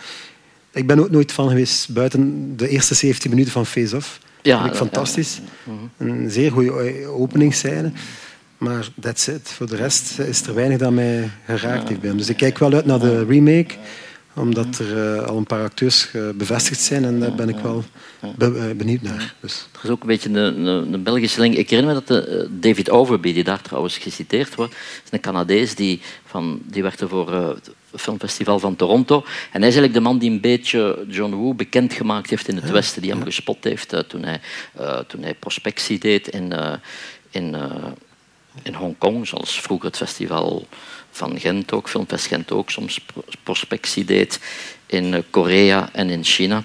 [0.72, 4.18] ik ben ook nooit van geweest buiten de eerste 17 minuten van Face Off.
[4.42, 5.40] Ja, vind ik ja, fantastisch.
[5.64, 5.72] ja.
[6.06, 7.92] Een zeer goede openingsscène.
[8.58, 9.48] Maar that's it.
[9.48, 12.18] Voor de rest is er weinig dat mij geraakt heeft bij hem.
[12.18, 13.74] Dus ik kijk wel uit naar de remake,
[14.38, 17.84] omdat er eh, al een paar acteurs eh, bevestigd zijn en daar ben ik wel
[18.36, 19.34] be- eh, benieuwd naar.
[19.40, 19.66] Dus.
[19.72, 21.54] Er is ook een beetje een, een, een Belgische link.
[21.54, 24.72] Ik herinner me dat de, David Overby, die daar trouwens geciteerd wordt,
[25.04, 29.16] is een Canadees die, van, die werkte voor het filmfestival van Toronto.
[29.52, 32.70] En hij is eigenlijk de man die een beetje John Woo bekendgemaakt heeft in het
[32.70, 34.40] Westen, die hem gespot heeft toen, hij,
[35.06, 36.52] toen hij prospectie deed in,
[37.30, 37.56] in,
[38.62, 40.66] in Hongkong, zoals vroeger het festival
[41.10, 44.40] van Gent ook, Filmfest Gent ook, soms pro- prospectie deed
[44.86, 46.64] in eh, Korea en in China.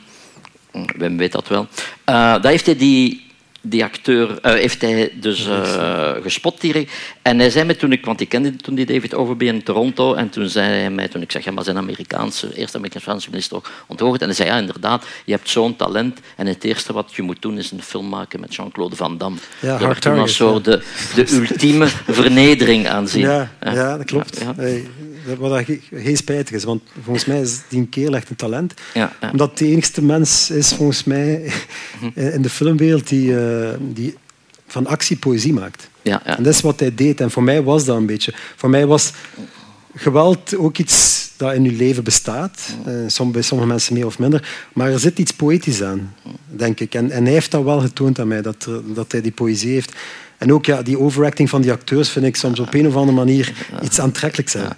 [0.71, 1.67] Wim weet dat wel.
[2.03, 3.22] Eh daar heeft hij die,
[3.65, 6.91] die acteur eh, heeft hij dus eh, gespot direct.
[7.21, 10.13] En hij zei me toen ik, want ik kende toen die David Overby in Toronto,
[10.13, 13.61] en toen zei hij mij, toen ik zeg, ja, maar zijn Amerikaanse, eerste Amerikaanse minister
[13.87, 14.19] onthoogd.
[14.21, 17.41] En hij zei, ja, inderdaad, je hebt zo'n talent en het eerste wat je moet
[17.41, 19.37] doen is een film maken met Jean-Claude Van Damme.
[19.59, 20.83] Ja, dat Hard werd toen als zo de,
[21.15, 21.87] de ultieme
[22.19, 23.21] vernedering aanzien.
[23.21, 24.39] Ja, ja, dat klopt.
[24.39, 24.53] Ja, ja.
[24.55, 28.29] Hey, dat- wat dat ge- geen spijtig is, want volgens mij is die kerel echt
[28.29, 28.73] een talent.
[28.93, 29.29] Ja, ja.
[29.31, 31.51] Omdat de enigste mens is volgens mij
[32.13, 34.15] in de filmwereld die, eh, die
[34.67, 35.89] van actie poëzie maakt.
[36.01, 36.37] Ja, ja.
[36.37, 37.21] En dat is wat hij deed.
[37.21, 38.33] En voor mij was dat een beetje.
[38.55, 39.11] Voor mij was
[39.95, 42.75] geweld ook iets dat in je leven bestaat.
[42.85, 44.67] Eh, som- bij sommige mensen meer of minder.
[44.73, 46.13] Maar er zit iets poëtisch aan,
[46.47, 46.93] denk ik.
[46.95, 49.91] En, en hij heeft dat wel getoond aan mij, dat, dat hij die poëzie heeft.
[50.43, 53.17] En ook ja, die overacting van die acteurs vind ik soms op een of andere
[53.17, 53.53] manier
[53.83, 54.77] iets aantrekkelijks Ja,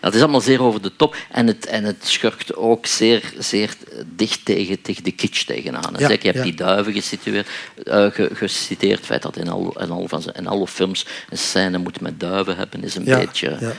[0.00, 3.74] het is allemaal zeer over de top en het, en het schurkt ook zeer, zeer
[4.16, 5.94] dicht tegen, tegen de kitsch tegenaan.
[5.98, 6.42] Ja, Zeg, je hebt ja.
[6.44, 7.48] die duiven geciteerd,
[7.84, 8.96] eh, ge- geciteerd.
[8.98, 12.00] Het feit dat in, al, in, al van zijn, in alle films een scène moet
[12.00, 13.56] met duiven hebben, is een Ja, beetje...
[13.60, 13.72] ja.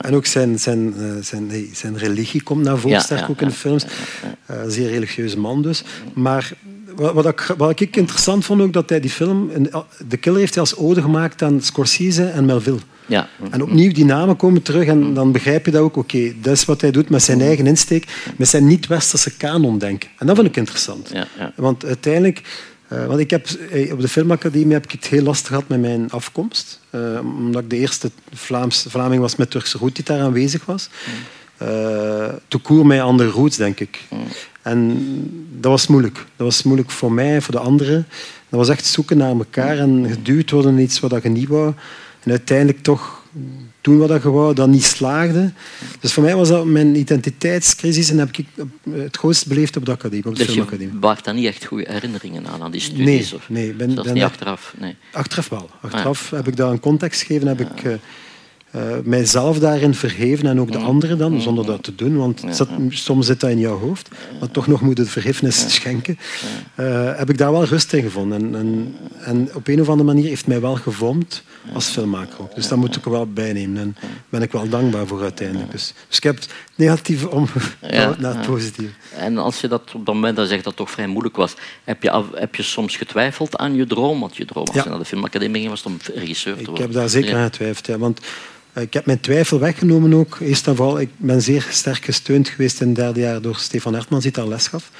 [0.00, 3.54] En ook zijn, zijn, eh, zijn, zijn religie komt naar voren, sterk ook in de
[3.54, 3.84] films.
[4.46, 5.82] Eh, zeer religieuze man dus.
[6.14, 6.52] Maar
[6.96, 9.50] wat, ik, wat ik interessant vond ook, dat hij die film...
[10.08, 12.78] De Killer heeft hij als ode gemaakt aan Scorsese en Melville.
[13.06, 13.28] Ja.
[13.50, 15.96] En opnieuw, die namen komen terug en dan begrijp je dat ook.
[15.96, 20.08] Oké, dat is wat hij doet met zijn eigen insteek, met zijn niet-westerse kanon denken.
[20.18, 21.10] En dat vind ik interessant.
[21.12, 21.52] Ja, ja.
[21.56, 22.42] Want uiteindelijk...
[22.88, 25.80] eh, want ik heb, eh, op de filmacademie heb ik het heel lastig gehad met
[25.80, 26.80] mijn afkomst.
[26.90, 30.88] Eh, omdat ik de eerste Vlaams, Vlaming was met Turkse roet die daar aanwezig was.
[31.62, 34.00] Uh, Toekoer met andere roots, denk ik.
[34.62, 34.96] En
[35.60, 36.14] dat was moeilijk.
[36.36, 38.06] Dat was moeilijk voor mij, voor de anderen.
[38.48, 41.72] Dat was echt zoeken naar elkaar en geduwd worden in iets wat je niet wou.
[42.22, 43.22] En uiteindelijk toch
[43.80, 45.52] doen wat je wou, dat niet slaagde.
[46.00, 48.46] Dus voor mij was dat mijn identiteitscrisis en heb ik
[48.90, 51.84] het grootste beleefd op de academie, op de Dus je waart daar niet echt goede
[51.92, 53.32] herinneringen aan, aan die Nee, studies?
[53.32, 54.74] of, nee, ben- ben niet daar- achteraf?
[54.78, 54.96] Nee.
[55.12, 55.70] Achteraf wel.
[55.80, 57.98] Achteraf heb ik dat een context gegeven, heb ik
[58.76, 62.68] uh, mijzelf daarin verheven en ook de anderen dan, zonder dat te doen, want zat,
[62.88, 64.08] soms zit dat in jouw hoofd,
[64.40, 66.18] maar toch nog moet het vergiffenis schenken.
[66.76, 68.42] Uh, heb ik daar wel rust in gevonden.
[68.42, 71.42] En, en, en, op een of andere manier heeft mij wel gevormd
[71.74, 72.54] als filmmaker ook.
[72.54, 73.80] Dus dat moet ik er wel bij nemen.
[73.80, 73.96] En
[74.28, 75.70] ben ik wel dankbaar voor uiteindelijk.
[75.70, 77.46] Dus, dus ik heb het negatieve om
[77.90, 78.92] Ja, naar het positieve.
[79.16, 81.54] En als je dat op dat moment dan zegt dat toch vrij moeilijk was,
[81.84, 84.20] heb je, af, heb je soms getwijfeld aan je droom?
[84.20, 84.82] Want je droom als Ja.
[84.82, 86.84] je naar de filmacademie ging was om regisseur te Ik worden.
[86.84, 87.86] heb daar zeker aan getwijfeld.
[87.86, 88.24] Ja, want eh,
[88.74, 90.38] ik heb mijn twijfel weggenomen ook.
[90.40, 93.94] Eerst en vooral, ik ben zeer sterk gesteund geweest in het derde jaar door Stefan
[93.94, 94.90] Hertmans, die daar les gaf.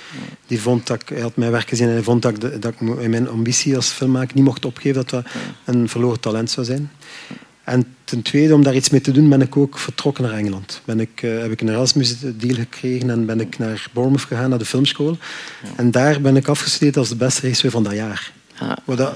[0.46, 2.72] Die vond dat ik, hij had mijn werk gezien en hij vond dat ik, dat
[2.72, 5.24] ik mijn ambitie als filmmaker niet mocht opgeven, dat dat
[5.64, 6.90] een verloren talent zou zijn.
[7.64, 10.80] En ten tweede, om daar iets mee te doen, ben ik ook vertrokken naar Engeland.
[10.84, 14.58] Ben ik, eh, heb ik een Erasmus-deal gekregen en ben ik naar Bournemouth gegaan, naar
[14.58, 15.16] de filmschool.
[15.76, 18.32] En daar ben ik afgestudeerd als de beste regisseur van dat jaar.
[18.60, 18.78] Ja.
[18.84, 19.14] Wat dat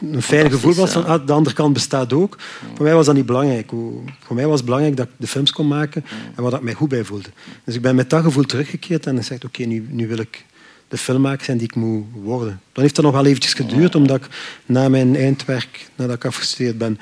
[0.00, 0.92] een fijn gevoel was.
[0.92, 2.36] Van, ah, de andere kant bestaat ook.
[2.74, 3.70] Voor mij was dat niet belangrijk.
[4.18, 6.04] Voor mij was het belangrijk dat ik de films kon maken
[6.36, 7.28] en waar ik mij goed bij voelde.
[7.64, 10.44] Dus ik ben met dat gevoel teruggekeerd en gezegd, oké, nu, nu wil ik
[10.88, 12.60] de filmmaker zijn die ik moet worden.
[12.72, 14.28] Dan heeft dat nog wel eventjes geduurd, omdat ik
[14.66, 16.98] na mijn eindwerk, nadat ik afgestudeerd ben,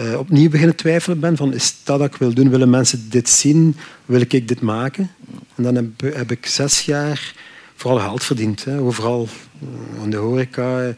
[0.00, 2.50] uh, opnieuw beginnen twijfelen ben van is dat wat ik wil doen?
[2.50, 3.76] Willen mensen dit zien?
[4.04, 5.10] Wil ik dit maken?
[5.54, 7.34] En dan heb, heb ik zes jaar
[7.74, 8.64] vooral geld verdiend.
[8.64, 8.80] Hè.
[8.80, 9.28] Overal
[9.60, 10.94] in eh, de horeca,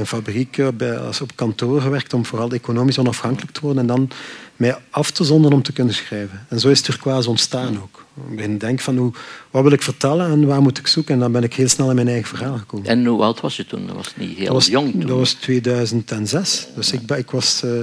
[0.00, 4.10] in fabrieken, bij, als op kantoor gewerkt om vooral economisch onafhankelijk te worden en dan
[4.56, 6.46] mij af te zonderen om te kunnen schrijven.
[6.48, 8.04] En zo is Turquoise ontstaan ook.
[8.28, 9.12] Ik begin denken van hoe,
[9.50, 11.14] wat wil ik vertellen en waar moet ik zoeken.
[11.14, 12.86] En dan ben ik heel snel in mijn eigen verhaal gekomen.
[12.86, 13.86] En hoe oud was je toen?
[13.86, 15.00] Dat was niet heel dat was, jong toen?
[15.00, 16.66] Dat was 2006.
[16.74, 17.80] Dus ik, ik was uh,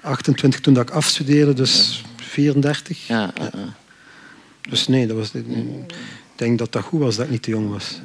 [0.00, 3.06] 28 toen dat ik afstudeerde, dus 34.
[3.06, 3.50] Ja, ja.
[4.68, 5.44] Dus nee, dat was, ik
[6.36, 8.00] denk dat dat goed was dat ik niet te jong was.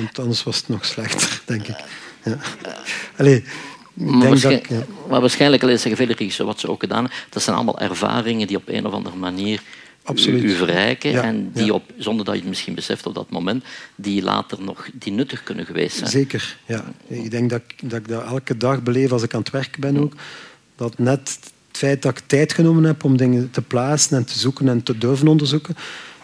[0.00, 1.76] Want anders was het nog slechter, denk ik.
[2.24, 2.38] Ja.
[3.16, 3.44] Allee,
[3.92, 4.84] maar, waarschijnlijk, dat, ja.
[5.08, 7.18] maar waarschijnlijk lezen veel regisseurs wat ze ook gedaan hebben.
[7.30, 9.62] Dat zijn allemaal ervaringen die op een of andere manier
[10.02, 10.42] Absoluut.
[10.42, 14.22] u, verrijken en die op, zonder dat je het misschien beseft op dat moment, die
[14.22, 16.10] later nog die nuttig kunnen geweest zijn.
[16.10, 16.84] Zeker, ja.
[17.06, 19.98] Ik denk dat, dat ik dat elke dag beleef als ik aan het werk ben
[19.98, 20.12] ook.
[20.76, 24.38] Dat net het feit dat ik tijd genomen heb om dingen te plaatsen en te
[24.38, 25.76] zoeken en te durven onderzoeken.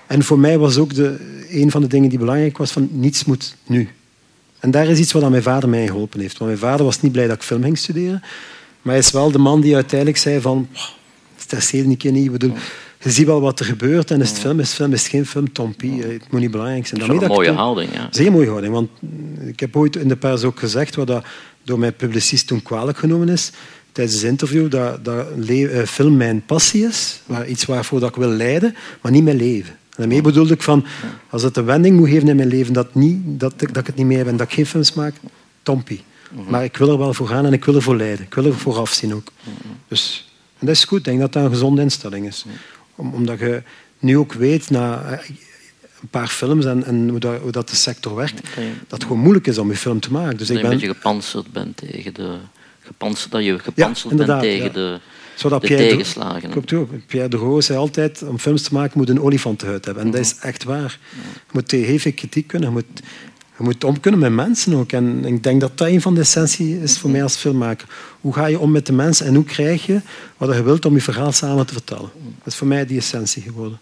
[0.07, 1.17] En voor mij was ook de,
[1.51, 3.89] een van de dingen die belangrijk was van niets moet nu.
[4.59, 6.39] En daar is iets wat aan mijn vader mij geholpen heeft.
[6.39, 8.23] Want mijn vader was niet blij dat ik film ging studeren.
[8.83, 10.69] Maar hij is wel de man die uiteindelijk zei van...
[11.37, 12.33] Stresseer een keer niet.
[12.33, 12.53] Bedoel,
[13.03, 15.11] je ziet wel wat er gebeurt en is het film, is het film, is het
[15.11, 16.03] geen film, tompie.
[16.03, 17.01] Het moet niet belangrijk zijn.
[17.01, 18.09] Dat is een mooie houding, ja.
[18.11, 18.73] Zeer mooie houding.
[18.73, 18.89] Want
[19.47, 21.25] ik heb ooit in de pers ook gezegd, wat dat
[21.63, 23.51] door mijn publicist toen kwalijk genomen is,
[23.93, 25.27] tijdens het interview, dat, dat
[25.87, 29.77] film mijn passie is, waar, iets waarvoor dat ik wil leiden, maar niet mijn leven.
[29.95, 30.85] En daarmee bedoelde ik van,
[31.31, 33.97] als het een wending moet geven in mijn leven, dat, niet, dat, dat ik het
[33.97, 35.15] niet meer ben, dat ik geen films maak,
[35.63, 36.03] tompie.
[36.31, 36.51] Mhm.
[36.51, 38.25] Maar ik wil er wel voor gaan en ik wil ervoor leiden.
[38.25, 39.29] Ik wil er vooraf zien ook.
[39.43, 39.55] Mhm.
[39.89, 40.99] Dus, en dat is goed.
[40.99, 42.45] Ik denk dat dat een gezonde instelling is.
[42.95, 43.63] Om, omdat je
[43.99, 45.29] nu ook weet, na eh,
[46.01, 49.19] een paar films en, en hoe, dat, hoe, dat, de sector werkt, dat het gewoon
[49.19, 50.37] moeilijk is om je film te maken.
[50.37, 50.73] Dus dat ik ben...
[50.73, 52.37] een beetje gepantserd bent tegen de...
[52.81, 55.01] Gepantserd, dat je gepantserd bent tegen de
[55.35, 56.65] zodat de Pierre tegenslagen.
[57.07, 60.05] Pierre de Roo zei altijd, om films te maken moet een olifantenhuid hebben.
[60.05, 60.99] En dat is echt waar.
[61.13, 62.69] Je moet tegen kritiek kunnen.
[62.69, 63.03] Je moet,
[63.59, 64.93] je moet om kunnen met mensen ook.
[64.93, 67.89] En ik denk dat dat een van de essentie is voor mij als filmmaker.
[68.21, 70.01] Hoe ga je om met de mensen en hoe krijg je
[70.37, 72.11] wat je wilt om je verhaal samen te vertellen?
[72.39, 73.81] Dat is voor mij die essentie geworden.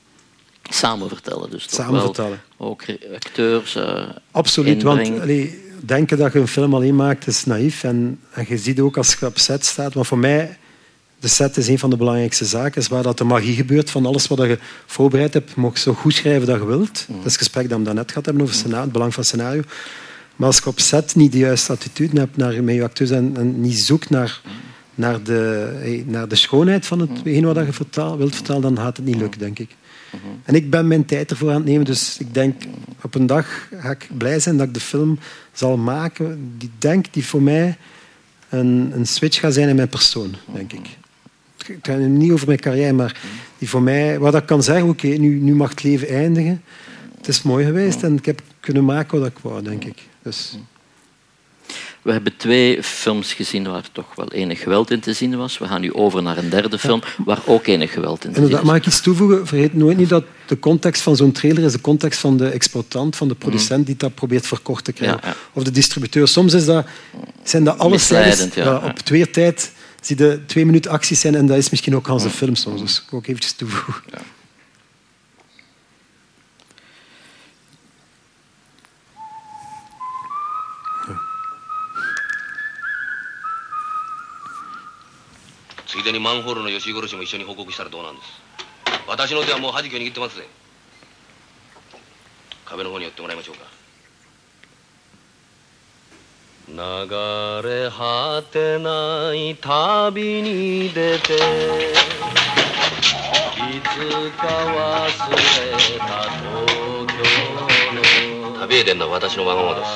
[0.62, 1.66] Samen vertellen dus.
[1.70, 2.40] Samen vertellen.
[2.56, 2.84] Ook
[3.14, 3.76] acteurs.
[3.76, 7.84] Uh, Absoluut, want allee, denken dat je een film alleen maakt is naïef.
[7.84, 9.94] En, en je ziet ook als je op set staat.
[9.94, 10.58] Want voor mij
[11.22, 12.80] de set is een van de belangrijkste zaken.
[12.80, 15.56] Is waar dat de magie gebeurt van alles wat je voorbereid hebt.
[15.56, 17.06] Mocht zo goed schrijven dat je wilt.
[17.08, 19.62] Dat is het gesprek dat we daarnet gehad hebben over scenario, het belang van scenario.
[20.37, 23.37] Maar als je op set niet de juiste attitude hebt naar, met je acteurs en,
[23.37, 24.40] en niet zoekt naar,
[24.94, 29.06] naar, de, naar de schoonheid van hetgeen wat je vertaal, wilt vertellen, dan gaat het
[29.06, 29.76] niet lukken, denk ik.
[30.44, 32.62] En ik ben mijn tijd ervoor aan het nemen, dus ik denk
[33.02, 35.18] op een dag ga ik blij zijn dat ik de film
[35.52, 37.76] zal maken die denk die voor mij
[38.48, 41.00] een, een switch gaat zijn in mijn persoon, denk ik
[41.66, 43.20] het gaat niet over mijn carrière, maar
[43.59, 46.62] die voor mij, wat ik kan zeggen, oké, nu, nu mag het leven eindigen.
[47.16, 50.03] Het is mooi geweest en ik heb kunnen maken wat ik wou, denk ik.
[50.22, 50.57] Dus.
[52.03, 55.59] We hebben twee films gezien waar toch wel enig geweld in te zien was.
[55.59, 58.59] We gaan nu over naar een derde film waar ook enig geweld in te zien
[58.59, 58.62] is.
[58.62, 59.46] Mag ik iets toevoegen?
[59.46, 63.16] Vergeet nooit niet dat de context van zo'n trailer is de context van de exploitant,
[63.16, 65.20] van de producent die dat probeert verkocht te krijgen.
[65.53, 66.29] Of de distributeur.
[66.29, 66.87] Soms is dat,
[67.42, 68.09] zijn dat alles
[68.55, 69.72] ja, op twee tijd
[70.06, 72.80] zie de twee minuten acties zijn en dat is misschien ook als de film soms.
[72.80, 74.02] Dus ik ook eventjes toevoegen.
[74.10, 74.18] Ja.
[85.92, 88.28] Tsuide ni manhole の吉殺しも一緒に報告したらどうなんです
[89.06, 90.48] 私の手はもう弾きを握ってますぜ
[92.64, 93.71] 壁の方に寄ってもらいましょうか
[96.72, 101.37] 流れ果てない旅に出てい
[103.82, 103.92] つ
[104.38, 105.37] か忘れ
[105.98, 106.48] た東
[107.08, 107.14] 京
[108.42, 109.90] の旅へ出んのは私のわがままです。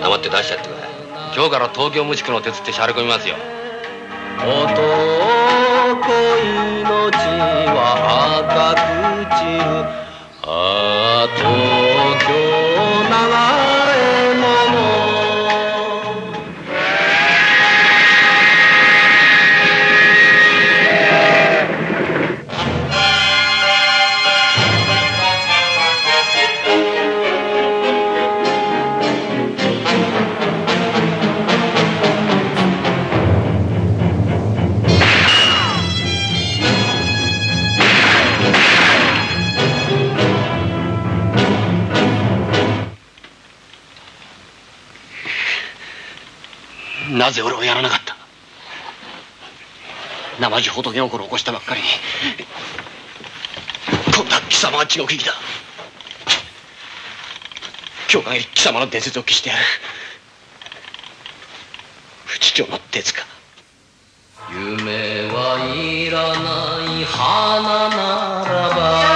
[0.00, 0.88] 黙って出しちゃってください
[1.36, 3.34] 今日から東京無宿の鉄ってしゃれ込みますよ。
[4.38, 4.48] 男
[6.56, 7.12] 命
[7.68, 7.76] は
[8.48, 8.88] 赤く
[9.36, 9.64] 散る。
[10.44, 11.67] ああ
[47.28, 48.16] なぜ俺をやらなかった？
[50.40, 51.82] 生地仏心を起こしたばっかり。
[51.82, 51.86] に
[54.06, 55.34] 今度は貴様は地獄行きだ
[58.10, 59.62] 今日限り貴様の伝説を消してやる。
[62.24, 63.26] 不死鳥の鉄か
[64.50, 66.32] 夢はいらな
[67.02, 69.07] い花ならば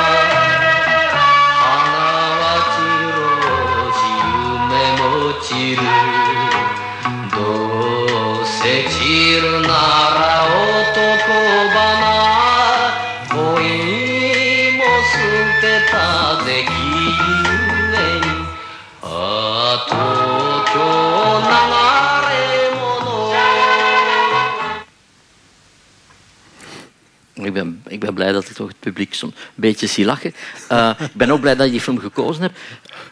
[28.22, 30.34] blij dat ik toch het publiek zo'n beetje zie lachen.
[30.68, 32.58] Eh, ik ben ook blij dat je die film gekozen hebt.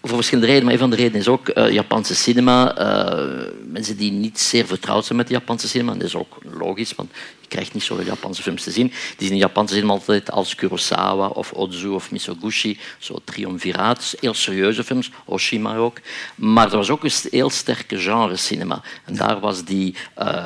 [0.03, 2.79] Voor verschillende redenen, maar een van de redenen is ook uh, Japanse cinema.
[2.79, 6.95] Uh, mensen die niet zeer vertrouwd zijn met de Japanse cinema, dat is ook logisch,
[6.95, 8.93] want je krijgt niet zoveel Japanse films te zien.
[9.17, 14.85] Die zien Japanse cinema altijd als Kurosawa of Ozu of Misoguchi, zo triumviraat, heel serieuze
[14.85, 15.99] films, Oshima ook.
[16.35, 18.83] Maar er was ook een heel sterke genre cinema.
[19.05, 19.95] En daar was die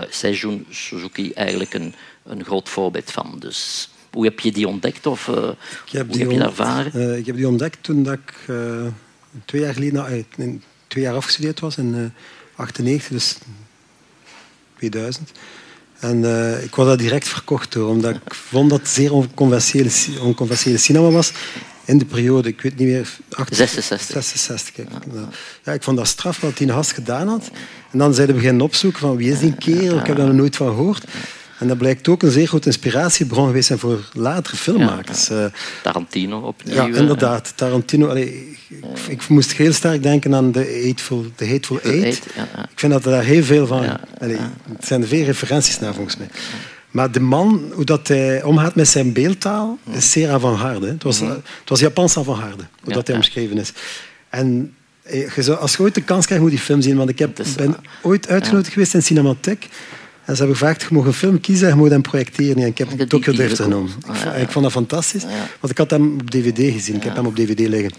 [0.08, 3.36] Seijun Suzuki eigenlijk een een groot voorbeeld van.
[3.38, 5.34] Dus hoe heb je die ontdekt of uh,
[5.90, 6.92] heb hoe heb je dat ervaren?
[6.94, 8.86] Uh, ik heb die ontdekt toen dat ik uh,
[9.44, 13.36] twee jaar geleden, twee jaar afgestudeerd was in 1998, dus
[14.76, 15.32] 2000.
[15.98, 16.18] En
[16.64, 21.10] ik was dat direct verkocht door, omdat ik vond dat het zeer onconventionele, onconventionele cinema
[21.10, 21.32] was.
[21.84, 23.16] In de periode, ik weet niet meer...
[23.50, 24.24] 66.
[24.24, 24.88] 66, kijk.
[24.90, 25.28] Ja.
[25.64, 27.50] ja, ik vond dat straf wat die gast gedaan had.
[27.90, 30.36] En dan zijn we beginnen opzoeken van wie is die kerel, ik heb daar nog
[30.36, 31.04] nooit van gehoord.
[31.64, 35.26] En dat blijkt ook een zeer goed inspiratiebron geweest zijn voor latere filmmakers.
[35.26, 35.50] Ja, ja.
[35.82, 36.74] Tarantino opnieuw.
[36.74, 37.52] Ja, inderdaad.
[37.56, 38.08] Tarantino.
[38.08, 42.26] Allee, ik, ik, moest heel sterk denken aan The Hateful, the Hateful Eight.
[42.70, 43.98] Ik vind dat er daar heel veel van...
[44.18, 44.36] Allee,
[44.72, 46.28] het zijn er veel referenties naar, volgens mij.
[46.90, 50.86] Maar de man, hoe dat hij omgaat met zijn beeldtaal, is zeer avant-garde.
[50.86, 53.72] Het was, het was Japans avant-garde, hoe dat hij omschreven is.
[54.28, 54.74] En
[55.58, 56.96] als je ooit de kans krijgt, moet je die film zien.
[56.96, 59.68] Want ik heb, ben ooit uitgenodigd geweest in Cinematheek.
[60.24, 62.62] En ze hebben gevraagd, je mag een film kiezen en je moet hem projecteren.
[62.62, 63.90] En ik heb Tokyo Drift genomen.
[64.06, 65.22] Ah, ik, ik, vond dat fantastisch,
[65.60, 66.96] want ik had hem op dvd gezien.
[66.96, 67.92] Ik heb hem op dvd liggen.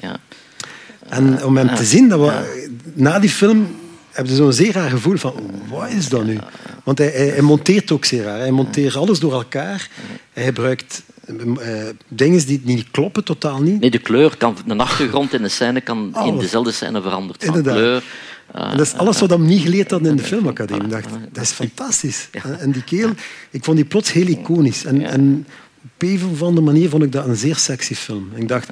[1.10, 3.76] En om hem te zien, dat we, na die film
[4.12, 5.34] heb je zo'n zeer raar gevoel van,
[5.70, 6.38] wat is dat nu?
[6.84, 8.40] Want hij, hij, hij monteert ook zeer raar.
[8.40, 9.90] Hij monteert alles door elkaar.
[10.34, 13.80] Hij gebruikt uh, dingen die niet kloppen, totaal niet.
[13.80, 16.34] Nee, de kleur kan, de achtergrond in de scène kan alles.
[16.34, 17.82] in dezelfde scène veranderd van Inderdaad.
[17.82, 18.04] kleur.
[18.52, 20.84] En dat is alles wat we niet geleerd hadden in de filmacademie.
[20.84, 22.30] Ik dacht, dat is fantastisch.
[22.60, 23.10] En die keel,
[23.50, 24.86] ik vond die plots heel iconisch.
[24.86, 25.48] En, en
[25.84, 28.30] op een of andere manier vond ik dat een zeer sexy film.
[28.36, 28.70] Ik dacht,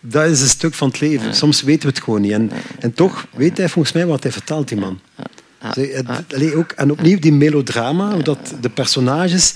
[0.00, 1.34] dat is een stuk van het leven.
[1.34, 2.32] Soms weten we het gewoon niet.
[2.32, 5.00] En, en toch weet hij volgens mij wat hij vertelt, die man.
[6.28, 9.54] Allee, ook, en opnieuw die melodrama, hoe dat de personages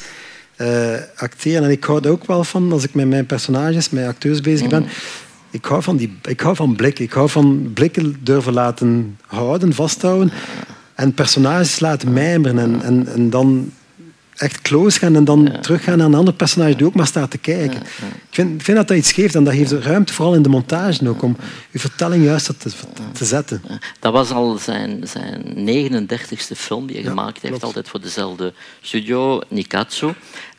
[0.57, 1.65] uh, acteren.
[1.65, 4.69] En ik hou er ook wel van, als ik met mijn personages, met acteurs bezig
[4.69, 4.87] ben,
[5.57, 7.05] ik hou van, die, ik hou van blikken.
[7.05, 10.33] Ik hou van blikken durven laten houden, vasthouden.
[10.95, 12.59] En personages laten mijmeren.
[12.59, 13.73] En, en, en dan
[14.37, 15.59] echt close gaan en dan ja.
[15.59, 17.79] teruggaan naar een ander personage die ook maar staat te kijken.
[17.79, 18.07] Ja, ja.
[18.07, 20.49] Ik, vind, ik vind dat dat iets geeft en dat geeft ruimte, vooral in de
[20.49, 21.37] montage ook, om
[21.73, 22.71] uw vertelling juist te,
[23.13, 23.63] te zetten.
[24.01, 25.43] Dat was al zijn, zijn
[26.09, 30.13] 39ste film die hij gemaakt heeft, altijd voor dezelfde studio, Nikatsu.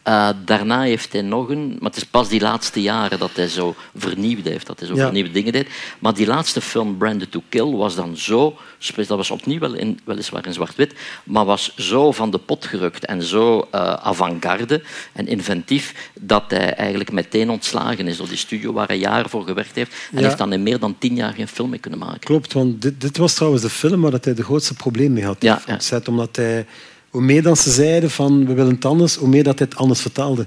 [0.07, 3.47] Uh, daarna heeft hij nog een, maar het is pas die laatste jaren dat hij
[3.47, 5.67] zo vernieuwd heeft, dat hij zo vernieuwde dingen deed.
[5.99, 8.57] Maar die laatste film, Branded to Kill, was dan zo,
[8.95, 10.93] dat was opnieuw wel in, weliswaar in zwart-wit,
[11.23, 14.81] maar was zo van de pot gerukt en zo uh, avant-garde
[15.13, 19.43] en inventief dat hij eigenlijk meteen ontslagen is door die studio waar hij jaren voor
[19.43, 20.23] gewerkt heeft en Ja.
[20.23, 22.19] heeft dan in meer dan tien jaar geen film meer kunnen maken.
[22.19, 25.25] Klopt, want dit, dit was trouwens de film waar dat hij de grootste probleem mee
[25.25, 25.41] had.
[25.41, 26.65] Ja, set, omdat hij,
[27.09, 29.79] hoe meer dan ze zeiden van we willen het anders, hoe meer dat hij het
[29.79, 30.45] anders vertaalde.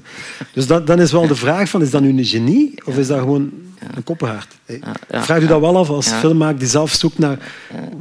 [0.52, 3.06] Dus dat, dan is wel de vraag van is dat nu een genie of is
[3.06, 3.50] dat gewoon
[3.94, 4.56] een koppenhaard?
[4.64, 7.38] Hey, ja, Vraag u dat wel af als filmmaker die zelf zoekt naar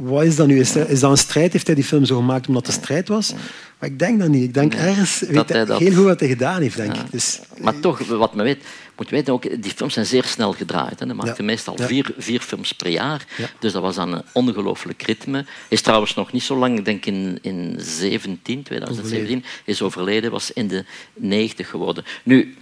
[0.02, 0.60] wat is dat nu?
[0.60, 1.52] Is dat, is dat een strijd?
[1.52, 3.34] Heeft hij die film zo gemaakt omdat het strijd was?
[3.80, 4.42] Maar ik denk dat niet.
[4.42, 7.10] Ik denk ergens weet dat hij dat- heel goed wat hij gedaan heeft, denk ik.
[7.10, 8.64] Dus, Maar toch, wat men weet,
[8.96, 10.98] moet weten ook, die films zijn zeer snel gedraaid.
[11.00, 11.06] Hè.
[11.06, 11.44] Hij maakte Ja.
[11.44, 11.86] meestal Ja.
[11.86, 13.24] vier, vier films per jaar.
[13.36, 13.46] Ja.
[13.58, 15.36] Dus dat was dan een ongelooflijk ritme.
[15.36, 20.30] Hij is trouwens nog niet zo lang, ik denk in, in 17, 2017, is overleden,
[20.30, 22.04] was in de 90 geworden.
[22.22, 22.54] Nu,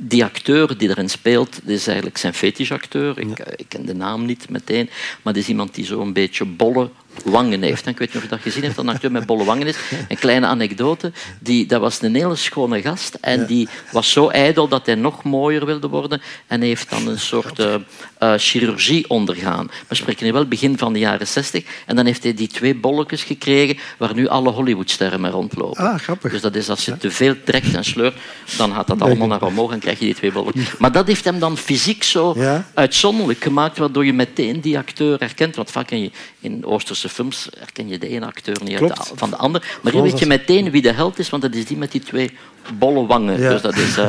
[0.00, 3.18] die acteur die erin speelt, is eigenlijk zijn fetishacteur.
[3.18, 4.88] Ik, eh, ik ken de naam niet meteen,
[5.22, 6.90] maar dat is iemand die zo'n beetje bolle,
[7.24, 7.86] wangen heeft.
[7.86, 9.76] Ik weet niet of je dat gezien hebt, dat een acteur met bolle wangen is.
[10.08, 11.12] Een kleine anekdote.
[11.38, 13.14] Die, dat was een hele schone gast.
[13.20, 16.22] En die was zo ijdel dat hij nog mooier wilde worden.
[16.46, 17.74] En heeft dan een soort uh,
[18.22, 19.70] uh, chirurgie ondergaan.
[19.88, 21.64] We spreken nu wel begin van de jaren zestig.
[21.86, 25.84] En dan heeft hij die twee bolletjes gekregen waar nu alle Hollywoodsterren mee rondlopen.
[25.84, 26.32] Ah, grappig.
[26.32, 28.14] Dus dat is als je te veel trekt en sleurt,
[28.56, 30.76] dan gaat dat allemaal naar omhoog en krijg je die twee bolletjes.
[30.78, 32.66] Maar dat heeft hem dan fysiek zo Ja.
[32.74, 35.56] uitzonderlijk gemaakt, waardoor je meteen die acteur herkent.
[35.56, 36.10] Want vaak je
[36.40, 39.60] in Oosterse films herken je de ene acteur niet uit de- van de ander.
[39.60, 41.92] Maar hier Vooral weet je meteen wie de held is, want dat is die met
[41.92, 42.30] die twee
[42.78, 43.40] bolle wangen.
[43.40, 43.50] Ja.
[43.50, 44.08] Dus dat is, eh,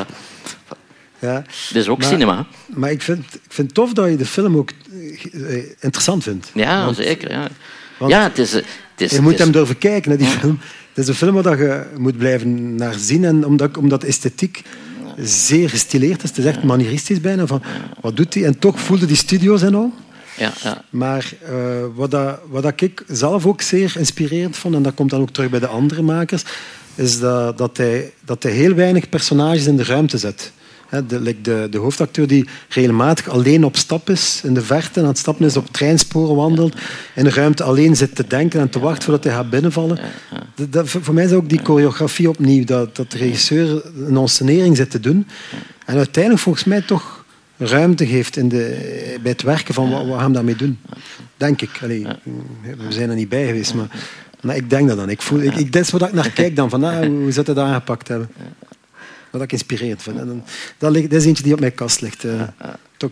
[1.20, 1.34] Ja.
[1.68, 2.46] dat is ook Maar- cinema.
[2.68, 4.70] Maar ik vind, ik vind het tof dat je de film ook
[5.34, 6.52] eh, interessant vindt.
[6.54, 7.32] Ja, Want- zeker.
[7.32, 7.48] Ja,
[7.98, 8.52] want ja het is...
[8.52, 8.66] Het
[9.06, 10.60] is je moet is- hem durven kijken, naar die film.
[10.90, 13.24] Het is een film waar je moet blijven naar zien.
[13.26, 14.62] En omdat, omdat de esthetiek
[15.18, 16.30] zeer gestileerd is.
[16.30, 17.48] Het is echt manieristisch bijna.
[17.48, 17.64] Van,
[18.02, 18.46] wat doet hij?
[18.46, 19.94] En toch voelde die studio's en al.
[20.38, 20.84] Ja, ja.
[20.90, 21.54] Maar eh,
[21.96, 25.30] wat, dat, wat dat ik zelf ook zeer inspirerend vond, en dat komt dan ook
[25.32, 26.44] terug bij de andere makers,
[26.96, 30.52] is dat, dat, hij, dat hij heel weinig personages in de ruimte zet.
[31.08, 35.18] De, de, de hoofdacteur die regelmatig alleen op stap is in de verte aan het
[35.18, 36.76] stappen is, op treinsporen wandelt,
[37.16, 40.00] in de ruimte alleen zit te denken en te wachten voordat hij gaat binnenvallen.
[40.56, 44.78] Dat, dat- voor mij is ook die choreografie opnieuw, dat, dat de regisseur een ensenering
[44.78, 45.28] zit te doen.
[45.86, 47.17] En uiteindelijk volgens mij toch
[47.58, 50.80] ruimte geeft in de, bij het werken van wat, wat gaan we daarmee doen.
[51.38, 51.70] Denk ik.
[51.84, 52.08] Allee,
[52.62, 53.88] We zijn er niet bij geweest, maar,
[54.42, 55.10] maar ik denk dat dan.
[55.10, 56.70] Ik voel, ik, ik, dat is wat ik naar kijk dan.
[56.70, 58.30] Van, ah, hoe hij dat aangepakt hebben?
[59.32, 60.18] Wat ik inspirerend vind.
[60.20, 60.44] En dan,
[60.78, 62.24] dat, ligt, dat is eentje die op mijn kast ligt.
[62.24, 62.42] eh.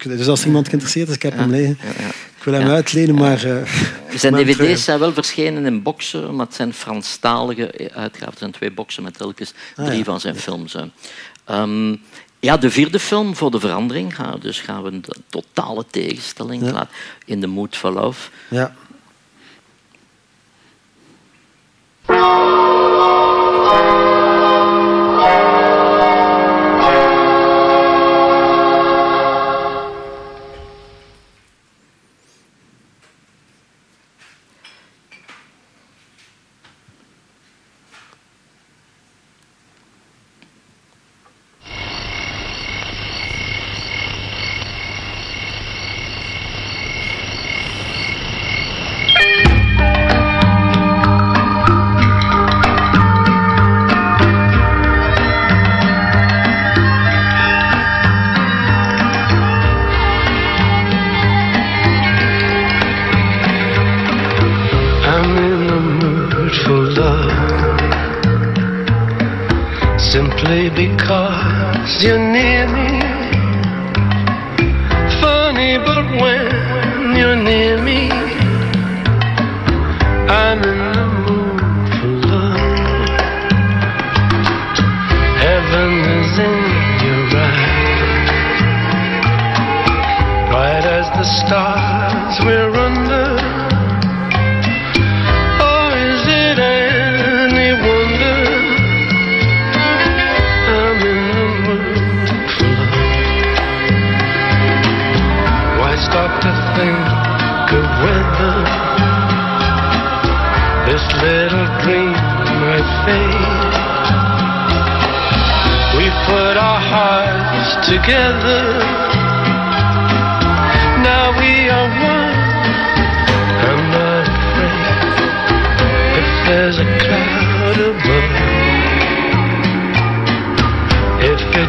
[0.04, 1.78] Dus als iemand geïnteresseerd is, ik heb hem liggen.
[2.38, 3.44] Ik wil hem uitlenen, maar...
[3.44, 3.56] eh,
[4.16, 8.30] Zijn dvd's terug- zijn wel verschenen in boxen, maar het zijn Franstalige uitgaven.
[8.30, 10.04] Het zijn twee boxen met telkens Ah, drie ja.
[10.04, 10.76] van zijn films.
[12.46, 16.72] Ja, de vierde film, voor de verandering, dus gaan we een totale tegenstelling Ja.
[16.72, 18.30] laten in The Mood for Love.
[18.50, 18.76] Ja.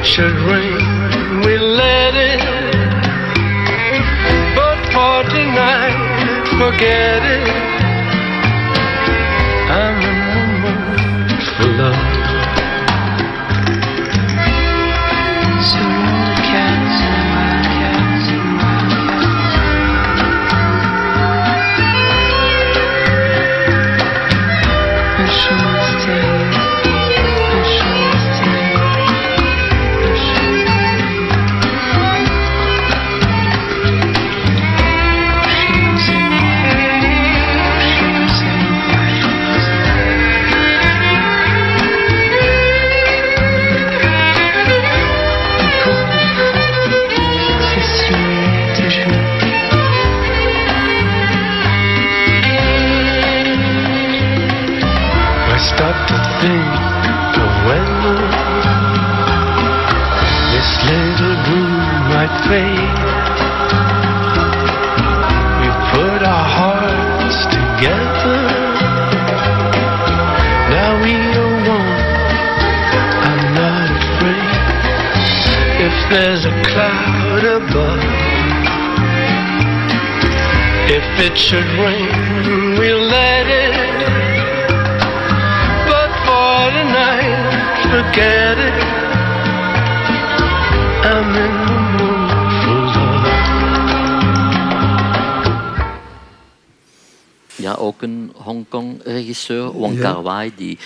[0.06, 0.78] Should rain,
[1.44, 2.40] we let it.
[4.54, 7.65] But for tonight, forget it.
[81.36, 83.74] It should rain, we'll let it.
[85.90, 87.40] But for tonight,
[87.92, 88.76] forget it.
[91.12, 92.30] I'm in the mood
[92.64, 93.44] for love.
[97.56, 100.00] Ja, ook een Hongkong-regisseur, Wong Ja.
[100.12, 100.78] Kar-wai, die,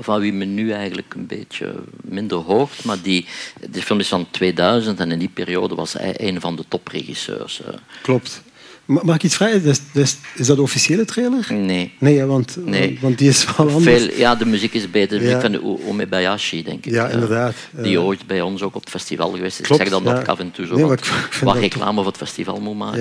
[0.00, 2.84] van wie men nu eigenlijk een beetje minder hoort.
[2.84, 3.26] Maar die,
[3.70, 7.62] die film is van 2000 en in die periode was hij een van de topregisseurs.
[7.62, 7.74] eh.
[8.02, 8.42] Klopt.
[8.88, 9.64] Ma- Mag ik iets vragen?
[9.64, 11.46] Is, is, is dat de officiële trailer?
[11.52, 11.92] Nee.
[11.98, 12.98] Nee, want, Nee.
[13.00, 13.84] want die is wel anders.
[14.02, 15.08] Veel, ja, de muziek is beter.
[15.18, 15.40] De muziek Ja.
[15.40, 16.92] van de Omebayashi, denk ik.
[16.92, 17.54] Ja, inderdaad.
[17.72, 19.66] Die ooit bij ons ook op het festival geweest is.
[19.66, 20.20] Klopt, ik zeg dan ja.
[20.22, 22.98] af en toe zo Nee, wat, reclame voor het festival moet maken.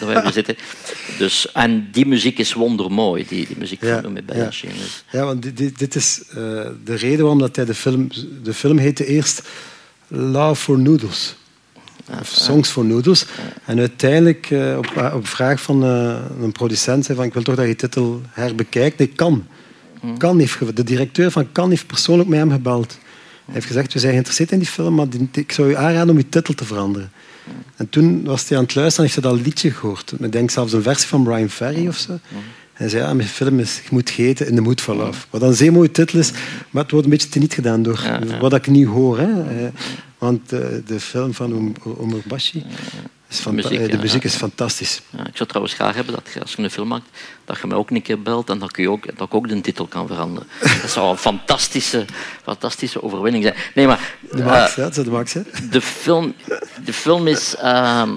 [0.00, 0.22] Ja.
[0.24, 0.56] er zitten.
[1.18, 4.66] Dus, en die muziek is wondermooi, die, die muziek Ja, van Omebayashi.
[4.68, 6.34] Dus, Ja, want dit- dit, dit is eh,
[6.84, 8.08] de reden waarom dat hij de film...
[8.42, 9.42] De film heette eerst
[10.08, 11.34] Love for Noodles.
[12.22, 13.26] Songs for Noodles.
[13.64, 17.54] En uiteindelijk, eh, op, op vraag van eh, een producent, zei van ik wil toch
[17.54, 18.98] dat je titel herbekijkt.
[18.98, 19.46] Nee, kan.
[20.18, 22.98] kan heeft, de directeur van Kan heeft persoonlijk met hem gebeld.
[23.44, 26.16] Hij heeft gezegd, we zijn geïnteresseerd in die film, maar ik zou je aanraden om
[26.16, 27.10] je titel te veranderen.
[27.76, 30.12] En toen was hij aan het luisteren en heeft hij dat liedje gehoord.
[30.18, 32.18] Ik denk zelfs een versie van Brian Ferry of zo.
[32.72, 35.26] Hij zei, ja, mijn film is Je moet geten in mood for love.
[35.30, 36.30] Wat een zeer mooie titel is,
[36.70, 39.18] maar het wordt een beetje teniet gedaan door wat ik nu hoor.
[39.18, 39.70] Hè.
[40.22, 42.64] Eh, Want eh, de film van Om- Omar Bashi,
[43.28, 44.28] is fanta- muziek, eh, de muziek ja.
[44.28, 45.02] is fantastisch.
[45.10, 47.08] ja, ik zou trouwens graag hebben dat als je een film maakt,
[47.44, 49.60] dat je mij ook een keer belt en dat, je ook, dat ik ook de
[49.60, 50.48] titel kan veranderen.
[50.80, 52.04] Dat zou een fantastische,
[52.42, 53.56] fantastische overwinning zijn.
[53.74, 54.14] Nee, maar...
[54.30, 55.32] De eh, Max, is de Max.
[55.32, 55.40] Hè.
[55.70, 56.34] de film,
[56.84, 58.10] de film is, ehm,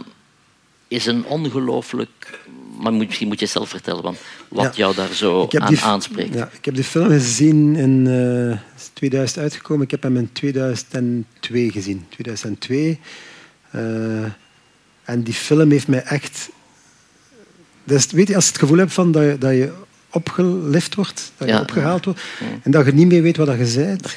[0.88, 2.39] is een ongelooflijk...
[2.82, 4.17] Maar misschien moet je zelf vertellen want
[4.49, 6.34] wat jou daar zo aan die- aanspreekt.
[6.34, 8.07] Ja, ik heb die film gezien in
[8.51, 8.57] eh,
[8.93, 9.84] 2000 uitgekomen.
[9.86, 12.05] Ik heb hem in 2002 gezien.
[12.09, 12.99] 2002.
[13.71, 13.82] Eh,
[15.03, 16.49] en die film heeft mij echt...
[17.84, 19.71] Dus, weet je, als je het gevoel hebt van dat, je, dat je
[20.09, 21.61] opgelift wordt, dat je Ja.
[21.61, 22.19] opgehaald wordt,
[22.63, 23.69] en dat je niet meer weet wat je bent,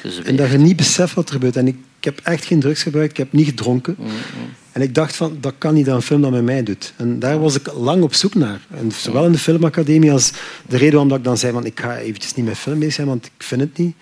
[0.03, 0.27] je zweeft.
[0.27, 1.55] en dat je niet beseft wat er gebeurt.
[1.55, 3.95] En ik, ik heb echt geen drugs gebruikt, ik heb niet gedronken.
[4.79, 6.93] En ik dacht van, dat kan niet dat een film dat met mij doet.
[6.95, 8.59] En daar was ik lang op zoek naar.
[8.75, 10.31] En zowel in de filmacademie als
[10.67, 13.07] de reden waarom ik dan zei van, ik ga eventjes niet met film bezig zijn,
[13.07, 13.95] want ik vind het niet.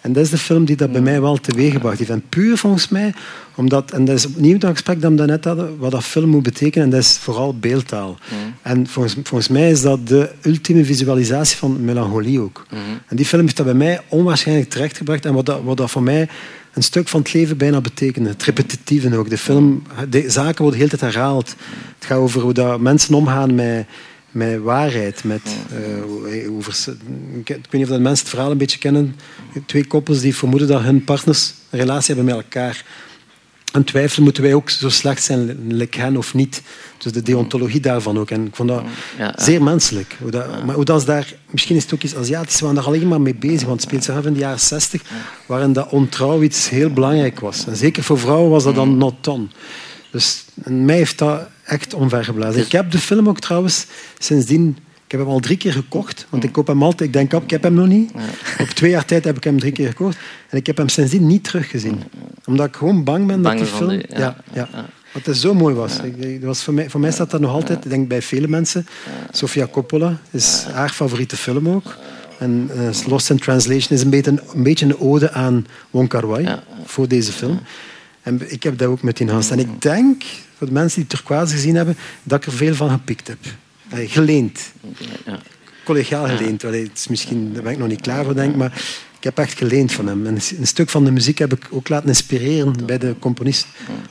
[0.00, 2.10] En dat is de film die dat bij mij wel teweeggebracht heeft.
[2.10, 3.14] En puur volgens mij,
[3.54, 6.42] omdat, en dat is opnieuw dat gesprek dat we daarnet hadden, wat dat film moet
[6.42, 8.18] betekenen, en dat is vooral beeldtaal.
[8.62, 12.66] En volgens, volgens mij is dat de ultieme visualisatie van melancholie ook.
[13.06, 15.24] En die film heeft dat bij mij onwaarschijnlijk terechtgebracht.
[15.24, 16.28] En wat dat, wat dat voor mij
[16.76, 18.28] een stuk van het leven bijna betekende.
[18.28, 19.30] Het repetitieve ook.
[19.30, 21.54] De film, de zaken worden heel tijd herhaald.
[21.98, 23.86] Het gaat over hoe dat mensen omgaan met,
[24.30, 25.24] met waarheid.
[25.24, 25.40] Met,
[26.48, 26.94] over,
[27.34, 29.16] ik weet niet of dat mensen het verhaal een beetje kennen.
[29.66, 32.84] Twee koppels die vermoeden dat hun partners een relatie hebben met elkaar.
[33.72, 36.62] En twijfelen, moeten wij ook zo slecht zijn, like hen of niet.
[36.98, 38.30] Dus de deontologie daarvan ook.
[38.30, 38.82] En ik vond dat
[39.18, 39.44] Ja, ja.
[39.44, 40.16] zeer menselijk.
[40.20, 42.76] Hoe dat, Maar hoe dat is daar, misschien is het ook iets Aziatisch, we waren
[42.76, 43.66] daar alleen maar mee bezig.
[43.66, 45.02] Want het speelt zich af in de jaren 60,
[45.46, 47.66] waarin dat ontrouw iets heel belangrijk was.
[47.66, 49.46] En zeker voor vrouwen was dat dan not done.
[50.10, 52.62] Dus mij heeft dat echt omvergeblazen.
[52.62, 53.86] Ik heb de film ook trouwens
[54.18, 54.76] sindsdien...
[55.16, 57.00] Ik heb hem al drie keer gekocht, want ik koop hem altijd.
[57.08, 58.10] Ik denk, op, ik heb hem nog niet.
[58.60, 60.16] Op twee jaar tijd heb ik hem drie keer gekocht.
[60.48, 62.02] En ik heb hem sindsdien niet teruggezien.
[62.44, 63.88] Omdat ik gewoon bang ben Bang dat die film...
[63.88, 64.86] die- ja, ja, ja.
[65.12, 65.98] Wat het zo mooi was.
[66.00, 68.86] Ik- was voor, mij, voor mij staat dat nog altijd, ik denk bij vele mensen.
[69.30, 71.96] Sofia Coppola is haar favoriete film ook.
[72.38, 76.48] En eh, Lost in Translation is een beetje een, beetje een ode aan Wong Kar-wai
[76.84, 77.60] voor deze film.
[78.22, 79.50] En ik heb dat ook met die Hans.
[79.50, 80.22] En ik denk,
[80.58, 83.38] voor de mensen die Turquoise gezien hebben, dat ik er veel van gepikt heb.
[83.90, 84.72] Allee, geleend.
[85.24, 85.38] Ja.
[85.84, 86.64] Collegaal geleend.
[86.64, 88.72] Allee, het is misschien, daar ben ik nog niet klaar voor, denk maar
[89.18, 90.26] ik heb echt geleend van hem.
[90.26, 93.66] En een stuk van de muziek heb ik ook laten inspireren bij de componist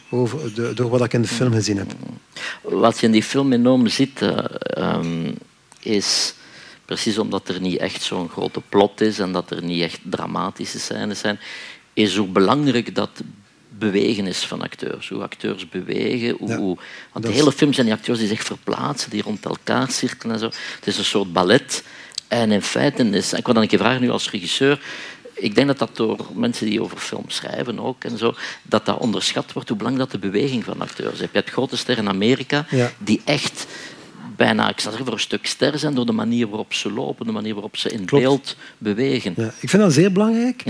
[0.10, 1.92] over de, door wat ik in de film gezien heb.
[2.62, 5.32] Wat je in die film enorm ziet, eh, ehm,
[5.80, 6.34] is
[6.86, 10.80] precies omdat er niet echt zo'n grote plot is en dat er niet echt dramatische
[10.80, 11.40] scènes zijn,
[11.94, 13.10] is hoe belangrijk dat
[13.80, 15.10] bewegen is van acteurs.
[15.10, 16.36] Hoe acteurs bewegen.
[16.40, 16.78] Hoe, Ja, hoe-
[17.12, 20.40] want de hele film zijn die acteurs die zich verplaatsen, die rond elkaar cirkelen en
[20.40, 20.46] zo.
[20.76, 21.84] Het is een soort ballet.
[22.28, 23.34] En in feite is...
[23.34, 24.82] Ik wil dan een keer vragen nu als regisseur...
[25.38, 28.98] Ik denk dat dat door mensen die over film schrijven ook en zo, dat dat
[28.98, 31.20] onderschat wordt hoe belangrijk dat de beweging van acteurs is.
[31.20, 32.92] Je hebt grote sterren in Amerika Ja.
[32.98, 33.66] die echt
[34.38, 37.26] bijna, ik zal zeggen, voor een stuk ster zijn door de manier waarop ze lopen,
[37.26, 38.24] de manier waarop ze in Klopt.
[38.24, 39.34] beeld bewegen.
[39.38, 40.64] Ja, ik vind dat zeer belangrijk.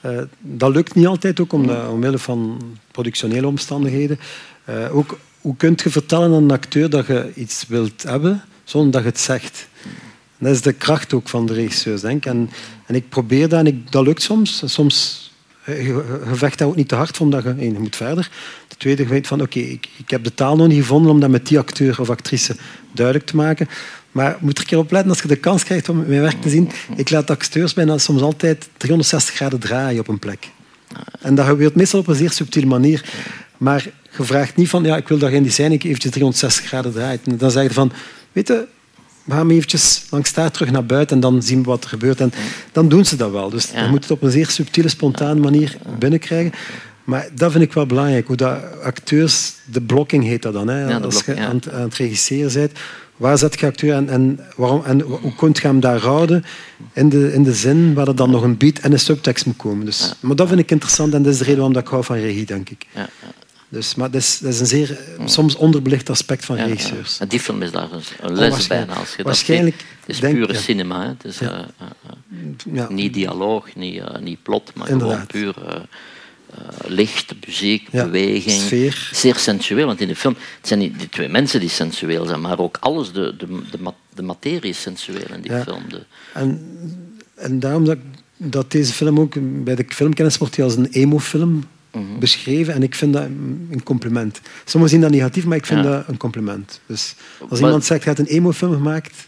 [0.00, 4.18] Eh, dat lukt niet altijd, ook omdat, omwille van productionele omstandigheden.
[4.64, 8.92] Eh, ook, hoe kun je vertellen aan een acteur dat je iets wilt hebben, zonder
[8.92, 9.68] dat je het zegt?
[10.38, 12.32] Dat is de kracht ook van de regisseurs, denk ik.
[12.32, 12.50] En,
[12.86, 14.62] en ik probeer dat en ik, dat lukt soms.
[14.64, 15.20] Soms
[15.66, 18.30] je, je- je vecht daar ook niet te hard voor, omdat je, je moet verder.
[18.82, 21.30] De tweede, weet van, oké, ik, ik heb de taal nog niet gevonden om dat
[21.30, 22.56] met die acteur of actrice
[22.92, 23.68] duidelijk te maken.
[24.12, 26.42] Maar moet er een keer op letten als je de kans krijgt om mijn werk
[26.42, 26.70] te zien.
[26.96, 30.50] Ik laat acteurs bijna soms altijd 360 graden draaien op een plek.
[31.20, 33.04] En dat gebeurt meestal op een zeer subtiele manier.
[33.56, 36.66] Maar je vraagt niet van, ja, ik wil dat je in die scène eventjes 360
[36.66, 37.26] graden draait.
[37.26, 37.92] En dan zeg je van,
[38.32, 38.66] weet je,
[39.24, 42.20] we gaan eventjes langs daar terug naar buiten en dan zien we wat er gebeurt.
[42.20, 42.32] En
[42.72, 43.50] dan doen ze dat wel.
[43.50, 46.52] Dus je moet het op een zeer subtiele, spontane manier binnenkrijgen.
[47.04, 50.68] Maar dat vind ik wel belangrijk, hoe dat acteurs, de blocking heet dat dan.
[50.68, 50.88] Hè?
[50.88, 51.46] Ja, Als je ja.
[51.46, 52.72] aan, het, aan het regisseren bent,
[53.16, 56.44] waar zet je acteur en, en, waarom, en hoe kun je hem daar houden
[56.92, 59.56] in de, in de zin waar er dan nog een beat en een subtekst moet
[59.56, 59.84] komen.
[59.84, 62.04] Dus, Maar dat vind ik interessant en dat is de reden waarom dat ik hou
[62.04, 62.86] van regie, denk ik.
[62.94, 63.08] Ja,
[63.68, 67.18] Dus, maar dat is, dat is een zeer soms onderbelicht aspect van regisseurs.
[67.28, 68.94] die film is daar een, Oh, les bijna.
[68.94, 69.86] Als je dat Waarschijnlijk, ziet.
[70.00, 70.58] Het is denk- pure ja.
[70.58, 71.02] cinema.
[71.02, 71.08] Hè.
[71.08, 72.86] Het is, eh, eh, eh, Ja.
[72.90, 75.24] Niet dialoog, niet, niet plot, maar Inderdaad.
[75.30, 75.86] gewoon puur
[76.86, 78.60] licht, muziek, Ja, beweging.
[78.60, 79.10] sfeer.
[79.12, 82.40] Zeer sensueel, want in de film het zijn niet die twee mensen die sensueel zijn,
[82.40, 85.62] maar ook alles, de, de, de, ma- de materie is sensueel in die Ja.
[85.62, 85.82] film.
[85.88, 86.02] De,
[86.34, 86.60] En,
[87.34, 87.98] en daarom dat,
[88.36, 89.34] dat deze film ook
[89.64, 92.18] bij de filmkennis wordt als een emo-film Mhm.
[92.18, 92.74] beschreven.
[92.74, 93.22] En ik vind dat
[93.70, 94.40] een compliment.
[94.64, 95.90] Sommigen zien dat negatief, maar ik vind Ja.
[95.90, 96.80] dat een compliment.
[96.86, 99.26] Dus als Maar- iemand zegt, je hebt een emo-film gemaakt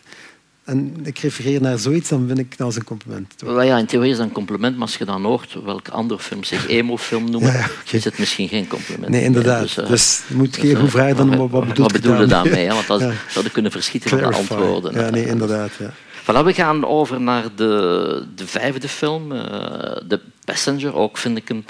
[0.65, 3.35] en ik refereer naar zoiets, dan vind ik dat als een compliment.
[3.39, 6.21] Wel ja, in theorie is dat een compliment, maar als je dan hoort welke andere
[6.21, 9.09] films zich emo-film noemen, Ja, ja, is het misschien geen compliment.
[9.09, 9.63] Nee, inderdaad.
[9.63, 12.01] Dus, eh, Dus je moet dus, eh, goed vragen dan, wat, wat, bedoel wat je
[12.01, 12.69] bedoel je daarmee?
[12.69, 14.95] Want dat zouden kunnen verschieten van de antwoorden.
[14.95, 15.71] Ja, nee, inderdaad.
[15.79, 15.93] Ja.
[16.23, 19.41] Voilà, we gaan over naar de, de vijfde film, eh
[20.09, 20.95] The Passenger.
[20.95, 21.65] Ook vind ik een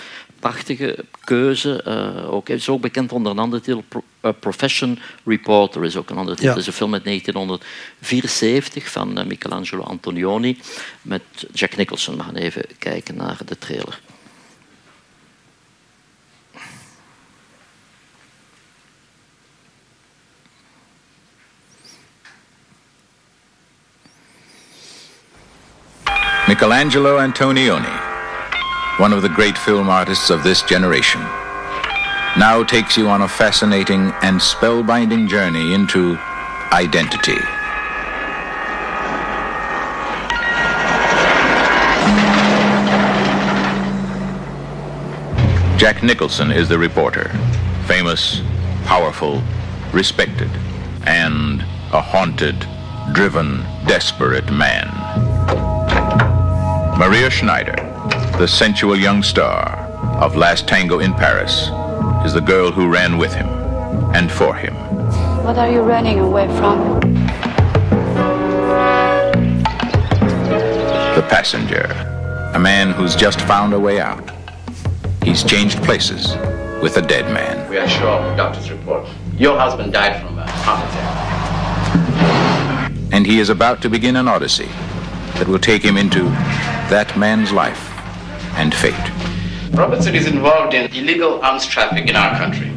[0.51, 1.83] prachtige keuze.
[1.83, 3.85] Eh ook, is ook bekend onder een andere titel.
[3.89, 6.51] Pro- eh, Profession Reporter is ook een andere titel.
[6.51, 6.57] Ja.
[6.57, 10.59] Het is een film uit 1974 van eh, Michelangelo Antonioni
[11.03, 11.23] met
[11.53, 12.17] Jack Nicholson.
[12.17, 14.01] We gaan even kijken naar de trailer.
[26.47, 27.89] Michelangelo Antonioni,
[28.99, 31.21] one of the great film artists of this generation,
[32.39, 36.17] now takes you on a fascinating and spellbinding journey into
[36.73, 37.39] identity.
[45.77, 47.29] Jack Nicholson is the reporter,
[47.87, 48.43] famous,
[48.85, 49.43] powerful,
[49.93, 50.51] respected,
[51.05, 52.67] and a haunted,
[53.13, 54.87] driven, desperate man.
[56.97, 57.94] Maria Schneider,
[58.39, 59.79] the sensual young star
[60.21, 61.71] of Last Tango in Paris,
[62.27, 63.47] is the girl who ran with him
[64.13, 64.75] and for him.
[65.45, 66.99] What are you running away from?
[71.15, 71.85] The passenger,
[72.55, 74.29] a man who's just found a way out.
[75.23, 76.35] He's changed places
[76.83, 77.71] with a dead man.
[77.71, 79.09] We are sure of the doctor's report.
[79.37, 81.13] Your husband died from a heart attack.
[83.13, 84.69] And he is about to begin an odyssey
[85.35, 86.25] that will take him into
[86.91, 87.94] that man's life
[88.57, 88.95] and fate.
[89.73, 92.71] Robertson is involved in illegal arms traffic in our country.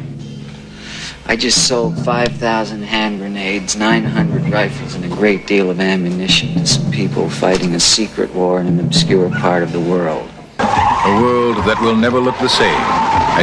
[1.26, 6.66] I just sold 5,000 hand grenades, 900 rifles, and a great deal of ammunition to
[6.66, 10.28] some people fighting a secret war in an obscure part of the world.
[10.58, 12.80] A world that will never look the same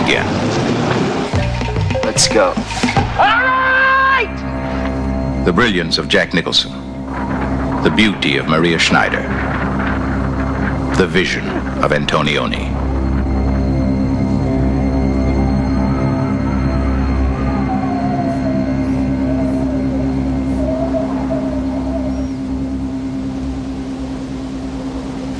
[0.04, 0.26] again.
[2.04, 2.48] Let's go.
[2.50, 4.34] All right!
[5.46, 6.72] The brilliance of Jack Nicholson.
[7.84, 9.55] The beauty of Maria Schneider.
[10.98, 11.46] The vision
[11.84, 12.72] of Antonioni.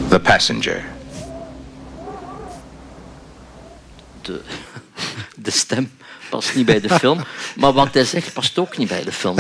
[0.10, 0.84] The Passenger.
[4.24, 4.44] The,
[5.42, 5.90] de stem
[6.36, 7.20] past niet bij de film.
[7.56, 9.36] Maar wat hij zegt past ook niet bij de film.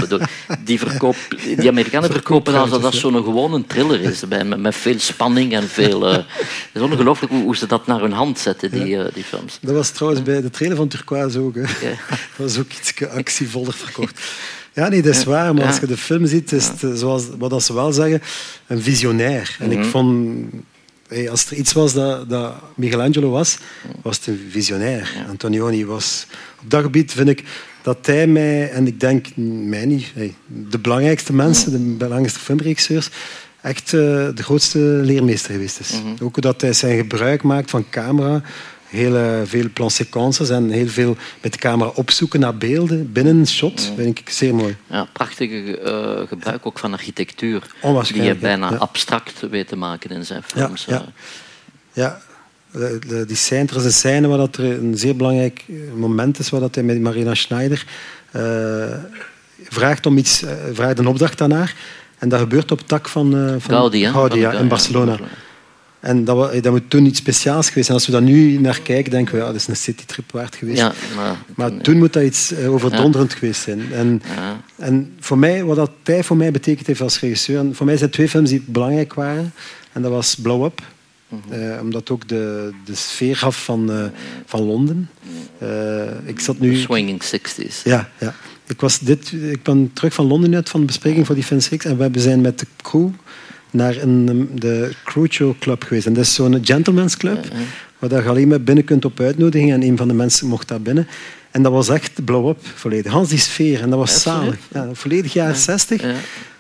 [0.63, 1.15] Die, verkoop,
[1.57, 4.21] die Amerikanen verkopen dat alsof dat zo'n gewone thriller is.
[4.57, 6.07] Met, veel spanning en veel...
[6.09, 6.25] eh, het
[6.73, 9.57] is ongelooflijk hoe, hoe ze dat naar hun hand zetten, die, eh, die films.
[9.61, 11.55] Dat was trouwens bij de trailer van Turquoise ook.
[11.55, 11.61] Hè.
[12.37, 14.21] Dat was ook iets actievoller verkocht.
[14.73, 15.29] Ja, nee, dat is Ja.
[15.29, 15.53] waar.
[15.53, 15.81] Maar als Ja.
[15.81, 18.21] je de film ziet, is het, eh, zoals wat dat ze wel zeggen,
[18.67, 19.55] een visionair.
[19.59, 19.87] En ik Mhm.
[19.89, 20.45] vond...
[21.07, 23.57] hey, als er iets was dat, dat Michelangelo was,
[24.01, 25.25] was het een visionair.
[25.29, 26.27] Antonioni was...
[26.63, 27.43] Op dat gebied vind ik
[27.81, 33.09] dat hij mij, en ik denk mij niet, hey, de belangrijkste mensen, de belangrijkste filmregisseurs,
[33.61, 33.99] echt eh,
[34.33, 35.93] de grootste leermeester geweest is.
[36.21, 38.41] Ook dat hij zijn gebruik maakt van camera,
[38.85, 43.91] heel veel plansequences en heel veel met de camera opzoeken naar beelden binnen een shot,
[43.95, 44.75] vind ik zeer mooi.
[44.89, 47.61] Ja, prachtige eh, gebruik ook van architectuur.
[48.11, 48.75] Die je bijna ja.
[48.75, 50.85] abstract weet te maken in zijn films.
[50.85, 51.01] ja.
[51.01, 51.07] eh.
[51.93, 52.21] Ja,
[52.71, 55.75] de- de- die scène, er is een scène waar dat er een zeer belangrijk eh,
[55.95, 57.85] moment is, waar dat hij met Marina Schneider
[58.31, 58.43] eh,
[59.69, 61.75] vraagt om iets, eh, vraagt een opdracht aan haar.
[62.17, 65.17] En dat gebeurt op het dak van, eh van Gaudi, ja, in ja, Barcelona.
[66.05, 67.97] En dat, wa- dat moet toen iets speciaals geweest zijn.
[67.97, 70.77] Als we daar nu naar kijken, denken we, ja, dat is een citytrip waard geweest.
[70.79, 73.93] Ja, maar- maar toen moet dat iets eh, overdonderend geweest zijn.
[73.93, 74.61] En, Ja.
[74.77, 77.97] en voor mij, wat dat hij voor mij betekend heeft als regisseur, en voor mij
[77.97, 79.53] zijn twee films die belangrijk waren.
[79.91, 80.81] En dat was Blow Up,
[81.49, 84.05] eh, omdat ook de, de sfeer gaf van, eh,
[84.45, 85.09] van Londen.
[86.25, 86.75] Ik zat nu...
[86.75, 87.83] Swinging 60s.
[87.83, 88.35] Ja, ja.
[88.67, 91.59] Ik, was dit, ik ben terug van Londen uit van de bespreking voor die Film
[91.59, 93.09] 6 en we zijn met de crew
[93.75, 96.05] naar een, um, de Crucio Club geweest.
[96.05, 97.47] En dat is zo'n gentleman's club,
[97.99, 100.81] waar je alleen maar binnen kunt op uitnodiging en een van de mensen mocht daar
[100.81, 101.07] binnen.
[101.51, 103.11] En dat was echt blow-up, volledig.
[103.11, 104.57] Hans die sfeer, en dat was Ja, zalig.
[104.73, 106.01] Ja, volledig jaren 60.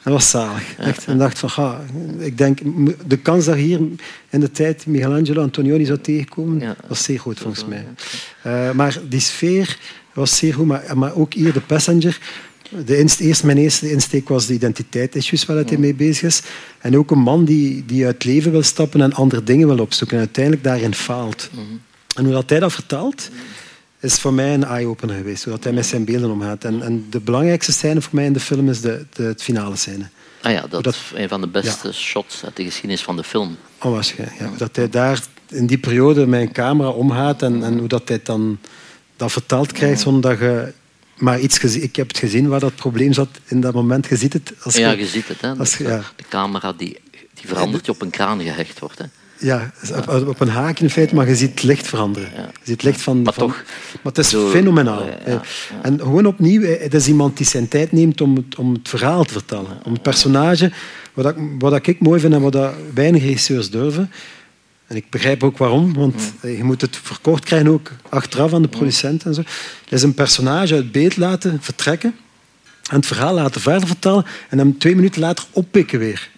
[0.03, 0.77] Dat was zalig.
[0.77, 1.05] Echt.
[1.05, 1.81] En ik dacht van, ga,
[2.17, 2.59] ik denk,
[3.07, 3.79] de kans dat hier
[4.29, 7.85] in de tijd Michelangelo Antonioni zou tegenkomen, was zeer groot volgens mij.
[8.41, 9.77] Eh, maar die sfeer
[10.13, 12.19] was zeer goed, maar, maar ook hier de passenger.
[12.85, 16.41] De inst, eerst, mijn eerste insteek was de identiteit-issues waar hij mee bezig is.
[16.79, 20.17] En ook een man die, die uit leven wil stappen en andere dingen wil opzoeken
[20.17, 21.49] en uiteindelijk daarin faalt.
[22.15, 23.29] En hoe dat hij dat vertaalt,
[23.99, 25.43] is voor mij een eye-opener geweest.
[25.43, 26.63] Hoe dat hij met zijn beelden omgaat.
[26.63, 29.75] En, en de belangrijkste scène voor mij in de film is de, de het finale
[29.75, 30.09] scène.
[30.41, 33.57] Ah ja, dat, is een van de beste shots uit de geschiedenis van de film.
[33.81, 34.39] Onwaarschijnlijk.
[34.39, 34.47] Ja.
[34.47, 35.19] Hoe dat hij daar
[35.49, 38.59] in die periode met een camera omgaat en, en hoe dat hij dan
[39.15, 40.73] dat vertaald krijgt zonder dat je
[41.17, 41.75] maar iets.
[41.75, 44.07] Ik heb het gezien waar dat probleem zat in dat moment.
[44.07, 44.53] Je ziet het.
[44.63, 45.41] Als ja, je ziet het.
[45.41, 45.53] Hè?
[45.53, 46.01] als je- ja.
[46.15, 46.97] De camera die,
[47.33, 48.97] die verandert, die op een kraan gehecht wordt.
[48.97, 49.05] Hè?
[49.39, 49.71] Ja,
[50.09, 52.29] op, op een haak in feite, maar je ziet het licht veranderen.
[52.35, 55.05] Je ziet het licht van, Maar van- toch, maar het is zo- fenomenaal.
[55.25, 55.41] ja,
[55.81, 58.89] En gewoon opnieuw, eh, het is iemand die zijn tijd neemt om het, om het
[58.89, 59.77] verhaal te vertellen.
[59.83, 60.71] Om het personage,
[61.13, 64.11] wat, ik, wat ik mooi vind en wat weinig regisseurs durven.
[64.87, 68.61] En ik begrijp ook waarom, want eh, je moet het verkort krijgen ook achteraf aan
[68.61, 69.41] de producent en zo.
[69.89, 72.15] Is een personage uit beeld laten vertrekken
[72.89, 76.29] en het verhaal laten verder vertellen en hem twee minuten later oppikken weer.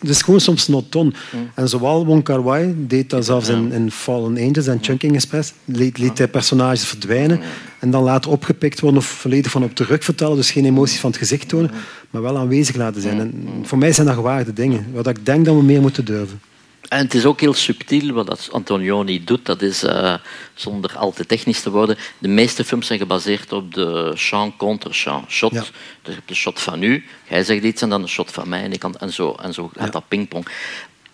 [0.00, 1.12] Het is- gewoon soms not done.
[1.54, 5.52] En zowel Wong Kar Wai deed dat zelfs in, in Fallen Angels en Chunking Express.
[5.64, 7.40] Liet, liet hij personages verdwijnen
[7.78, 10.36] en dan later opgepikt worden of volledig van op de rug vertellen.
[10.36, 11.70] Dus geen emoties van het gezicht tonen,
[12.10, 13.20] maar wel aanwezig laten zijn.
[13.20, 16.40] En voor mij zijn dat gewaarde dingen, wat ik denk dat we meer moeten durven.
[16.88, 19.46] En het is ook heel subtiel wat Antonioni doet.
[19.46, 20.14] Dat is, eh,
[20.54, 24.92] zonder al te technisch te worden, de meeste films zijn gebaseerd op de chant contre
[24.92, 25.30] chant.
[25.30, 25.60] Shot, Ja.
[25.60, 25.70] dus
[26.02, 28.62] je hebt de shot van u, jij zegt iets en dan een shot van mij
[28.62, 30.46] en, ik kan, en zo, en zo gaat dat pingpong.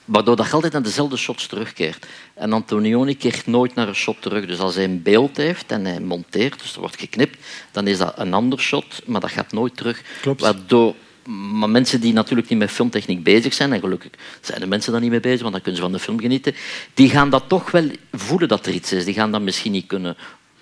[0.05, 2.07] Waardoor dat je altijd naar dezelfde shots terugkeert.
[2.35, 4.47] En Antonioni keert nooit naar een shot terug.
[4.47, 7.39] Dus als hij een beeld heeft en hij monteert, dus er wordt geknipt,
[7.71, 10.03] dan is dat een ander shot, maar dat gaat nooit terug.
[10.21, 10.41] Klopt.
[10.41, 10.95] Waardoor
[11.27, 14.11] maar mensen die natuurlijk niet met filmtechniek bezig zijn, en gelukkig
[14.41, 16.55] zijn de mensen daar niet mee bezig, want dan kunnen ze van de film genieten,
[16.95, 19.05] die gaan dat toch wel voelen dat er iets is.
[19.05, 20.17] Die gaan dat misschien niet kunnen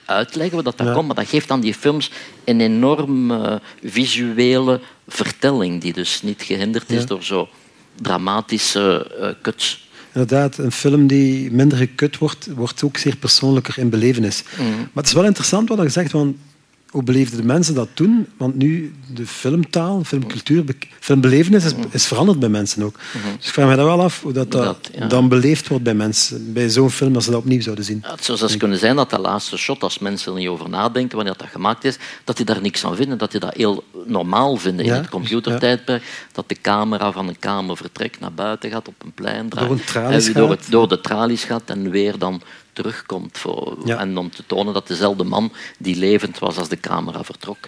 [0.05, 0.93] uitleggen wat dat Ja.
[0.95, 2.11] komt, maar dat geeft aan die films
[2.45, 3.55] een enorm eh,
[3.85, 7.07] visuele vertelling, die dus niet gehinderd is Ja.
[7.07, 7.49] door zo
[8.17, 9.91] dramatische eh cuts.
[10.13, 14.43] Inderdaad, een film die minder gekut wordt, wordt ook zeer persoonlijker in belevenis.
[14.59, 14.69] Mhm.
[14.69, 16.37] Maar het is wel interessant wat je zegt, want
[16.93, 18.27] hoe beleefden de mensen dat toen?
[18.37, 22.95] Want nu, de filmtaal, filmcultuur, be- filmbelevenis is, is veranderd bij mensen ook.
[23.39, 25.03] Dus ik vraag me dat wel af hoe dat, dat, Mhm.
[25.03, 25.09] Ja.
[25.09, 27.99] dan beleefd wordt bij mensen, bij zo'n film, als ze dat opnieuw zouden zien.
[28.03, 30.69] Ja, Het zou zelfs kunnen zijn dat dat laatste shot, als mensen er niet over
[30.69, 33.85] nadenken wanneer dat gemaakt is, dat die daar niks aan vinden, dat die dat heel
[34.07, 38.71] normaal vinden Ja, in het computertijdperk, dat de camera van een kamer vertrekt, naar buiten
[38.71, 40.59] gaat, op een plein draait, Door een tralies en door, gaat.
[40.59, 42.43] het, door de tralies gaat en weer dan
[42.73, 43.39] terugkomt.
[43.39, 43.99] Voor, Ja.
[43.99, 47.59] En om te tonen dat dezelfde man die levend was als de camera vertrok,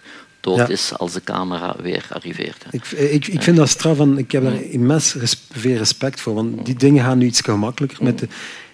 [0.40, 0.68] dood Ja.
[0.68, 2.64] is als de camera weer arriveert.
[2.70, 5.16] Ik, ik, ik vind dat straf en ik heb daar immens
[5.52, 6.34] veel respect voor.
[6.34, 8.28] Want die dingen gaan nu iets gemakkelijker met de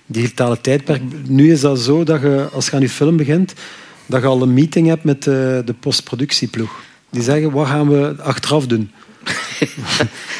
[0.07, 1.03] digitale tijdperk.
[1.28, 3.55] Nu is dat zo dat je, als je aan je film begint,
[4.07, 6.70] dat je al een meeting hebt met de, de postproductieploeg.
[7.11, 8.91] Die zeggen, wat gaan we achteraf doen?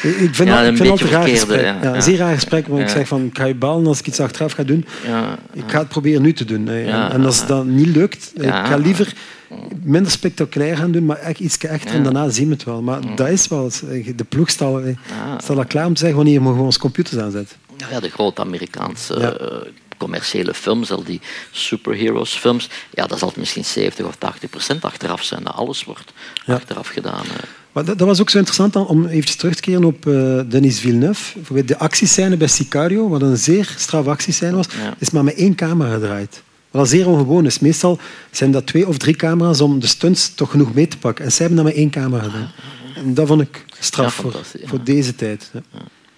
[0.01, 1.61] Ik vind Ja, dat, een ik vind beetje dat een raar gesprek.
[1.83, 2.01] ja.
[2.01, 4.51] Zeer raar gesprek, want ik zeg van, ik ga je bellen als ik iets achteraf
[4.51, 4.85] ga doen.
[5.07, 6.67] Ja, Ik ga het proberen nu te doen.
[6.67, 8.61] En, en als dat niet lukt, Ja.
[8.61, 9.13] ik ga liever
[9.83, 12.81] minder spectaculair gaan doen, maar echt iets echter en daarna zien we het wel.
[12.81, 13.69] Maar dat is wel,
[14.15, 14.95] de ploeg staat, eh,
[15.37, 17.57] staat al klaar om te zeggen wanneer we onze computers aanzetten.
[17.91, 19.57] Ja, de grote Amerikaanse eh,
[20.05, 21.21] commerciële films, al die
[21.51, 25.43] superheroes films, ja, dat zal misschien 70 of 80 procent achteraf zijn.
[25.43, 26.13] Dat alles wordt
[26.45, 26.53] Ja.
[26.53, 27.25] achteraf gedaan.
[27.71, 30.79] Maar dat, dat was ook zo interessant om even terug te keren op eh, Denis
[30.79, 31.33] Villeneuve.
[31.33, 34.93] Bijvoorbeeld De actiescène bij Sicario, wat een zeer straf actiescène was, Ja.
[34.99, 36.41] is maar met één camera gedraaid.
[36.71, 37.59] Wat al zeer ongewoon is.
[37.59, 37.99] Meestal
[38.31, 41.25] zijn dat twee of drie camera's om de stunts toch genoeg mee te pakken.
[41.25, 42.51] En zij hebben dat met één camera gedaan.
[42.95, 45.51] En dat vond ik straf Ja, voor, voor deze tijd.
[45.53, 45.61] Ja.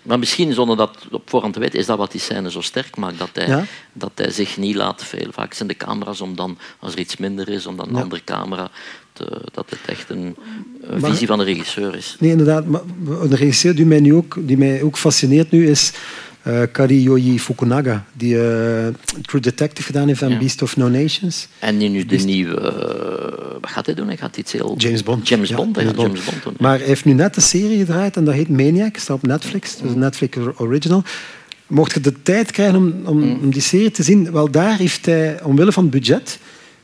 [0.03, 2.95] Maar misschien zonder dat op voorhand te weten, is dat wat die scène zo sterk
[2.97, 3.19] maakt.
[3.19, 3.65] Dat hij, Ja.
[3.93, 5.27] dat hij zich niet laat veel.
[5.31, 8.01] Vaak zijn de camera's om dan, als er iets minder is, om dan een Ja.
[8.01, 8.69] andere camera.
[9.13, 10.35] Te, dat het echt een,
[10.81, 12.15] een Maar- visie van de regisseur is.
[12.19, 12.65] Nee, inderdaad.
[12.65, 15.91] Maar een regisseur die mij, nu ook, die mij ook fascineert nu is
[16.71, 18.87] Kariyoji Fukunaga, die eh,
[19.21, 20.37] True Detective gedaan heeft Ja.
[20.37, 21.47] Beast of No Nations.
[21.59, 22.55] En die nu de Beast- nieuwe...
[22.59, 24.07] eh, wat gaat hij doen?
[24.07, 24.75] Hij gaat iets heel...
[24.77, 25.27] James Bond.
[25.27, 26.07] James Ja, Bond, James Bond.
[26.07, 26.53] James Bond doen.
[26.59, 28.97] Maar hij heeft nu net een serie gedraaid en dat heet Maniac.
[28.97, 29.75] staat op Netflix.
[29.83, 31.03] Een Netflix original.
[31.67, 33.39] Mocht je de tijd krijgen om, om, Mm.
[33.41, 36.39] om die serie te zien, wel daar heeft hij, omwille van het budget,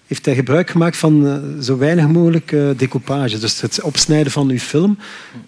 [0.07, 3.37] heeft hij gebruik gemaakt van zo weinig mogelijk decoupage.
[3.39, 4.97] Dus het opsnijden van uw film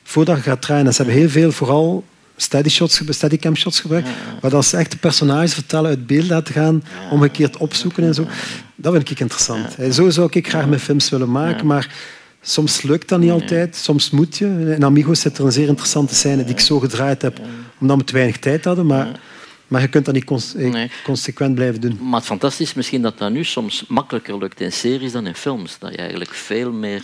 [0.03, 0.86] voordat je gaat draaien.
[0.86, 2.03] En ze hebben heel veel, vooral
[2.42, 4.08] steady shots, steadicam shots gebruikt,
[4.42, 8.28] waar dat ze echt de personages vertellen uit beeld laten gaan, omgekeerd opzoeken en zo.
[8.76, 9.76] Dat vind ik interessant.
[9.92, 11.94] Zo zou ik graag mijn films willen maken, maar
[12.42, 13.76] soms lukt dat niet altijd.
[13.76, 14.74] Soms moet je.
[14.76, 17.39] In Amigos zit er een zeer interessante scène die ik zo gedraaid heb,
[17.80, 19.20] omdat we te weinig tijd hadden, maar,
[19.68, 20.92] maar je kunt dat niet cons- eh, Nee.
[21.04, 22.00] consequent blijven doen.
[22.02, 25.36] Maar het fantastisch is misschien dat dat nu soms makkelijker lukt in series dan in
[25.36, 25.76] films.
[25.80, 27.04] Dat je eigenlijk veel meer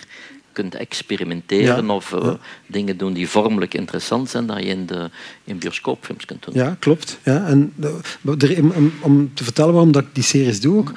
[0.58, 2.38] kunt experimenteren Ja, of eh, ja.
[2.68, 5.10] dingen doen die vormelijk interessant zijn, dat je in, de,
[5.44, 6.54] in bioscoopfilms kunt doen.
[6.56, 7.18] Ja, klopt.
[7.24, 10.92] Ja, en, er- om, om te vertellen waarom dat ik die series doe ook.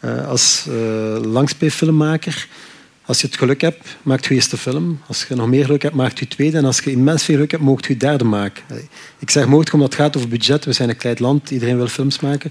[0.00, 0.66] eh, als
[1.22, 2.46] langspeelfilmmaker,
[3.06, 5.00] als je het geluk hebt, maakt je eerste film.
[5.06, 6.56] Als je nog meer geluk hebt, maakt je tweede.
[6.58, 8.62] En als je immens veel geluk hebt, mocht je derde maken.
[9.18, 10.64] Ik zeg mogelijk omdat het gaat over budget.
[10.64, 12.50] We zijn een klein land, iedereen wil films maken.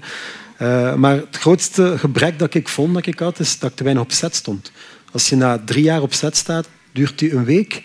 [0.56, 3.84] Eh, maar het grootste gebrek dat ik vond dat ik had, is dat ik te
[3.84, 4.72] weinig op set stond.
[5.14, 7.82] Als je na drie jaar op set staat, duurt het een week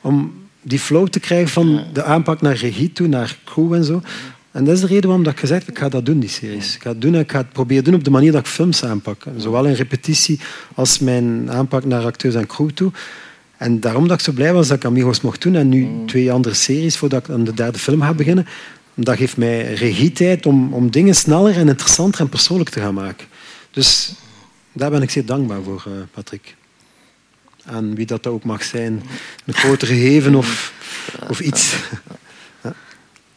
[0.00, 4.02] om die flow te krijgen van de aanpak naar regie toe, naar crew en zo.
[4.50, 6.28] En dat is de reden waarom dat ik gezegd heb, ik ga dat doen, die
[6.28, 6.74] series.
[6.74, 8.46] Ik ga het doen en ik ga het proberen doen op de manier dat ik
[8.46, 9.24] films aanpak.
[9.36, 10.40] Zowel in repetitie
[10.74, 12.92] als mijn aanpak naar acteurs en crew toe.
[13.56, 16.32] En daarom dat ik zo blij was dat ik Amigos mocht doen en nu twee
[16.32, 18.46] andere series voordat ik aan de derde film ga beginnen.
[18.94, 23.26] Dat geeft mij regietijd om, om dingen sneller en interessanter en persoonlijk te gaan maken.
[23.70, 24.14] Dus
[24.72, 26.54] daar ben ik zeer dankbaar voor, eh, Patrick.
[27.64, 29.02] Aan wie dat ook mag zijn.
[29.46, 30.72] Een groter gegeven of,
[31.28, 31.74] of iets.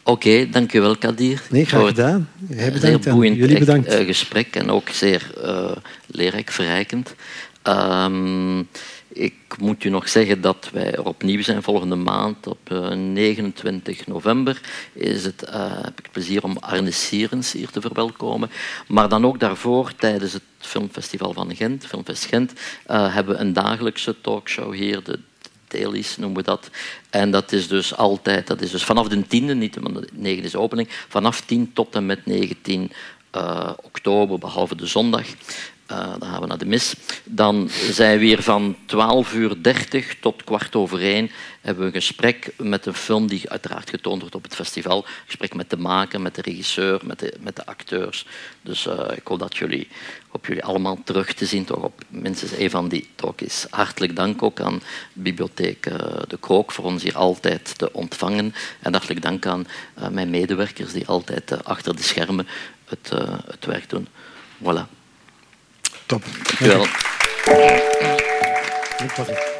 [0.03, 1.41] Oké, dankjewel Kadir.
[1.49, 2.29] Nee, graag gedaan.
[2.49, 3.87] Jij Zeer bedankt boeiend jullie bedankt.
[3.87, 5.71] eh, gesprek en ook zeer eh,
[6.07, 7.15] leerrijk, verrijkend.
[7.61, 8.63] Ehm,
[9.15, 12.47] ik moet u nog zeggen dat wij er opnieuw zijn volgende maand.
[12.47, 14.61] Op eh, 29 november
[14.93, 18.51] is het, eh, heb ik het plezier om Arne Sierens hier te verwelkomen.
[18.87, 22.53] Maar dan ook daarvoor, tijdens het Filmfestival van Gent, Filmfest Gent,
[22.85, 25.19] eh, hebben we een dagelijkse talkshow hier, de
[25.67, 26.69] dailies noemen we dat.
[27.09, 30.43] En dat is dus altijd, dat is dus vanaf de 10e, niet want de 9
[30.43, 32.91] is opening, vanaf 10 tot en met 19
[33.31, 35.27] eh, oktober, behalve de zondag.
[35.85, 36.95] Eh, dan gaan we naar de mis.
[37.23, 41.31] Dan zijn we hier van 12 uur 30 tot kwart over 1
[41.61, 44.97] hebben we een gesprek met een film die uiteraard getoond wordt op het festival.
[44.97, 48.25] Een gesprek met de maker, met de regisseur, met de, met de acteurs.
[48.61, 49.87] Dus eh, ik hoop dat jullie,
[50.31, 53.65] op jullie allemaal terug te zien, toch op minstens een van die talkies.
[53.69, 54.81] Hartelijk dank ook aan
[55.13, 55.95] Bibliotheek eh,
[56.27, 58.53] De Krook voor ons hier altijd te ontvangen.
[58.79, 59.65] En hartelijk dank aan
[60.11, 62.47] mijn medewerkers die altijd achter de schermen
[62.85, 63.11] het,
[63.45, 64.07] het werk doen.
[64.63, 65.04] Voilà.
[66.07, 66.21] Top.
[66.59, 66.87] Dankjewel.
[68.99, 69.54] Dank, Patrick.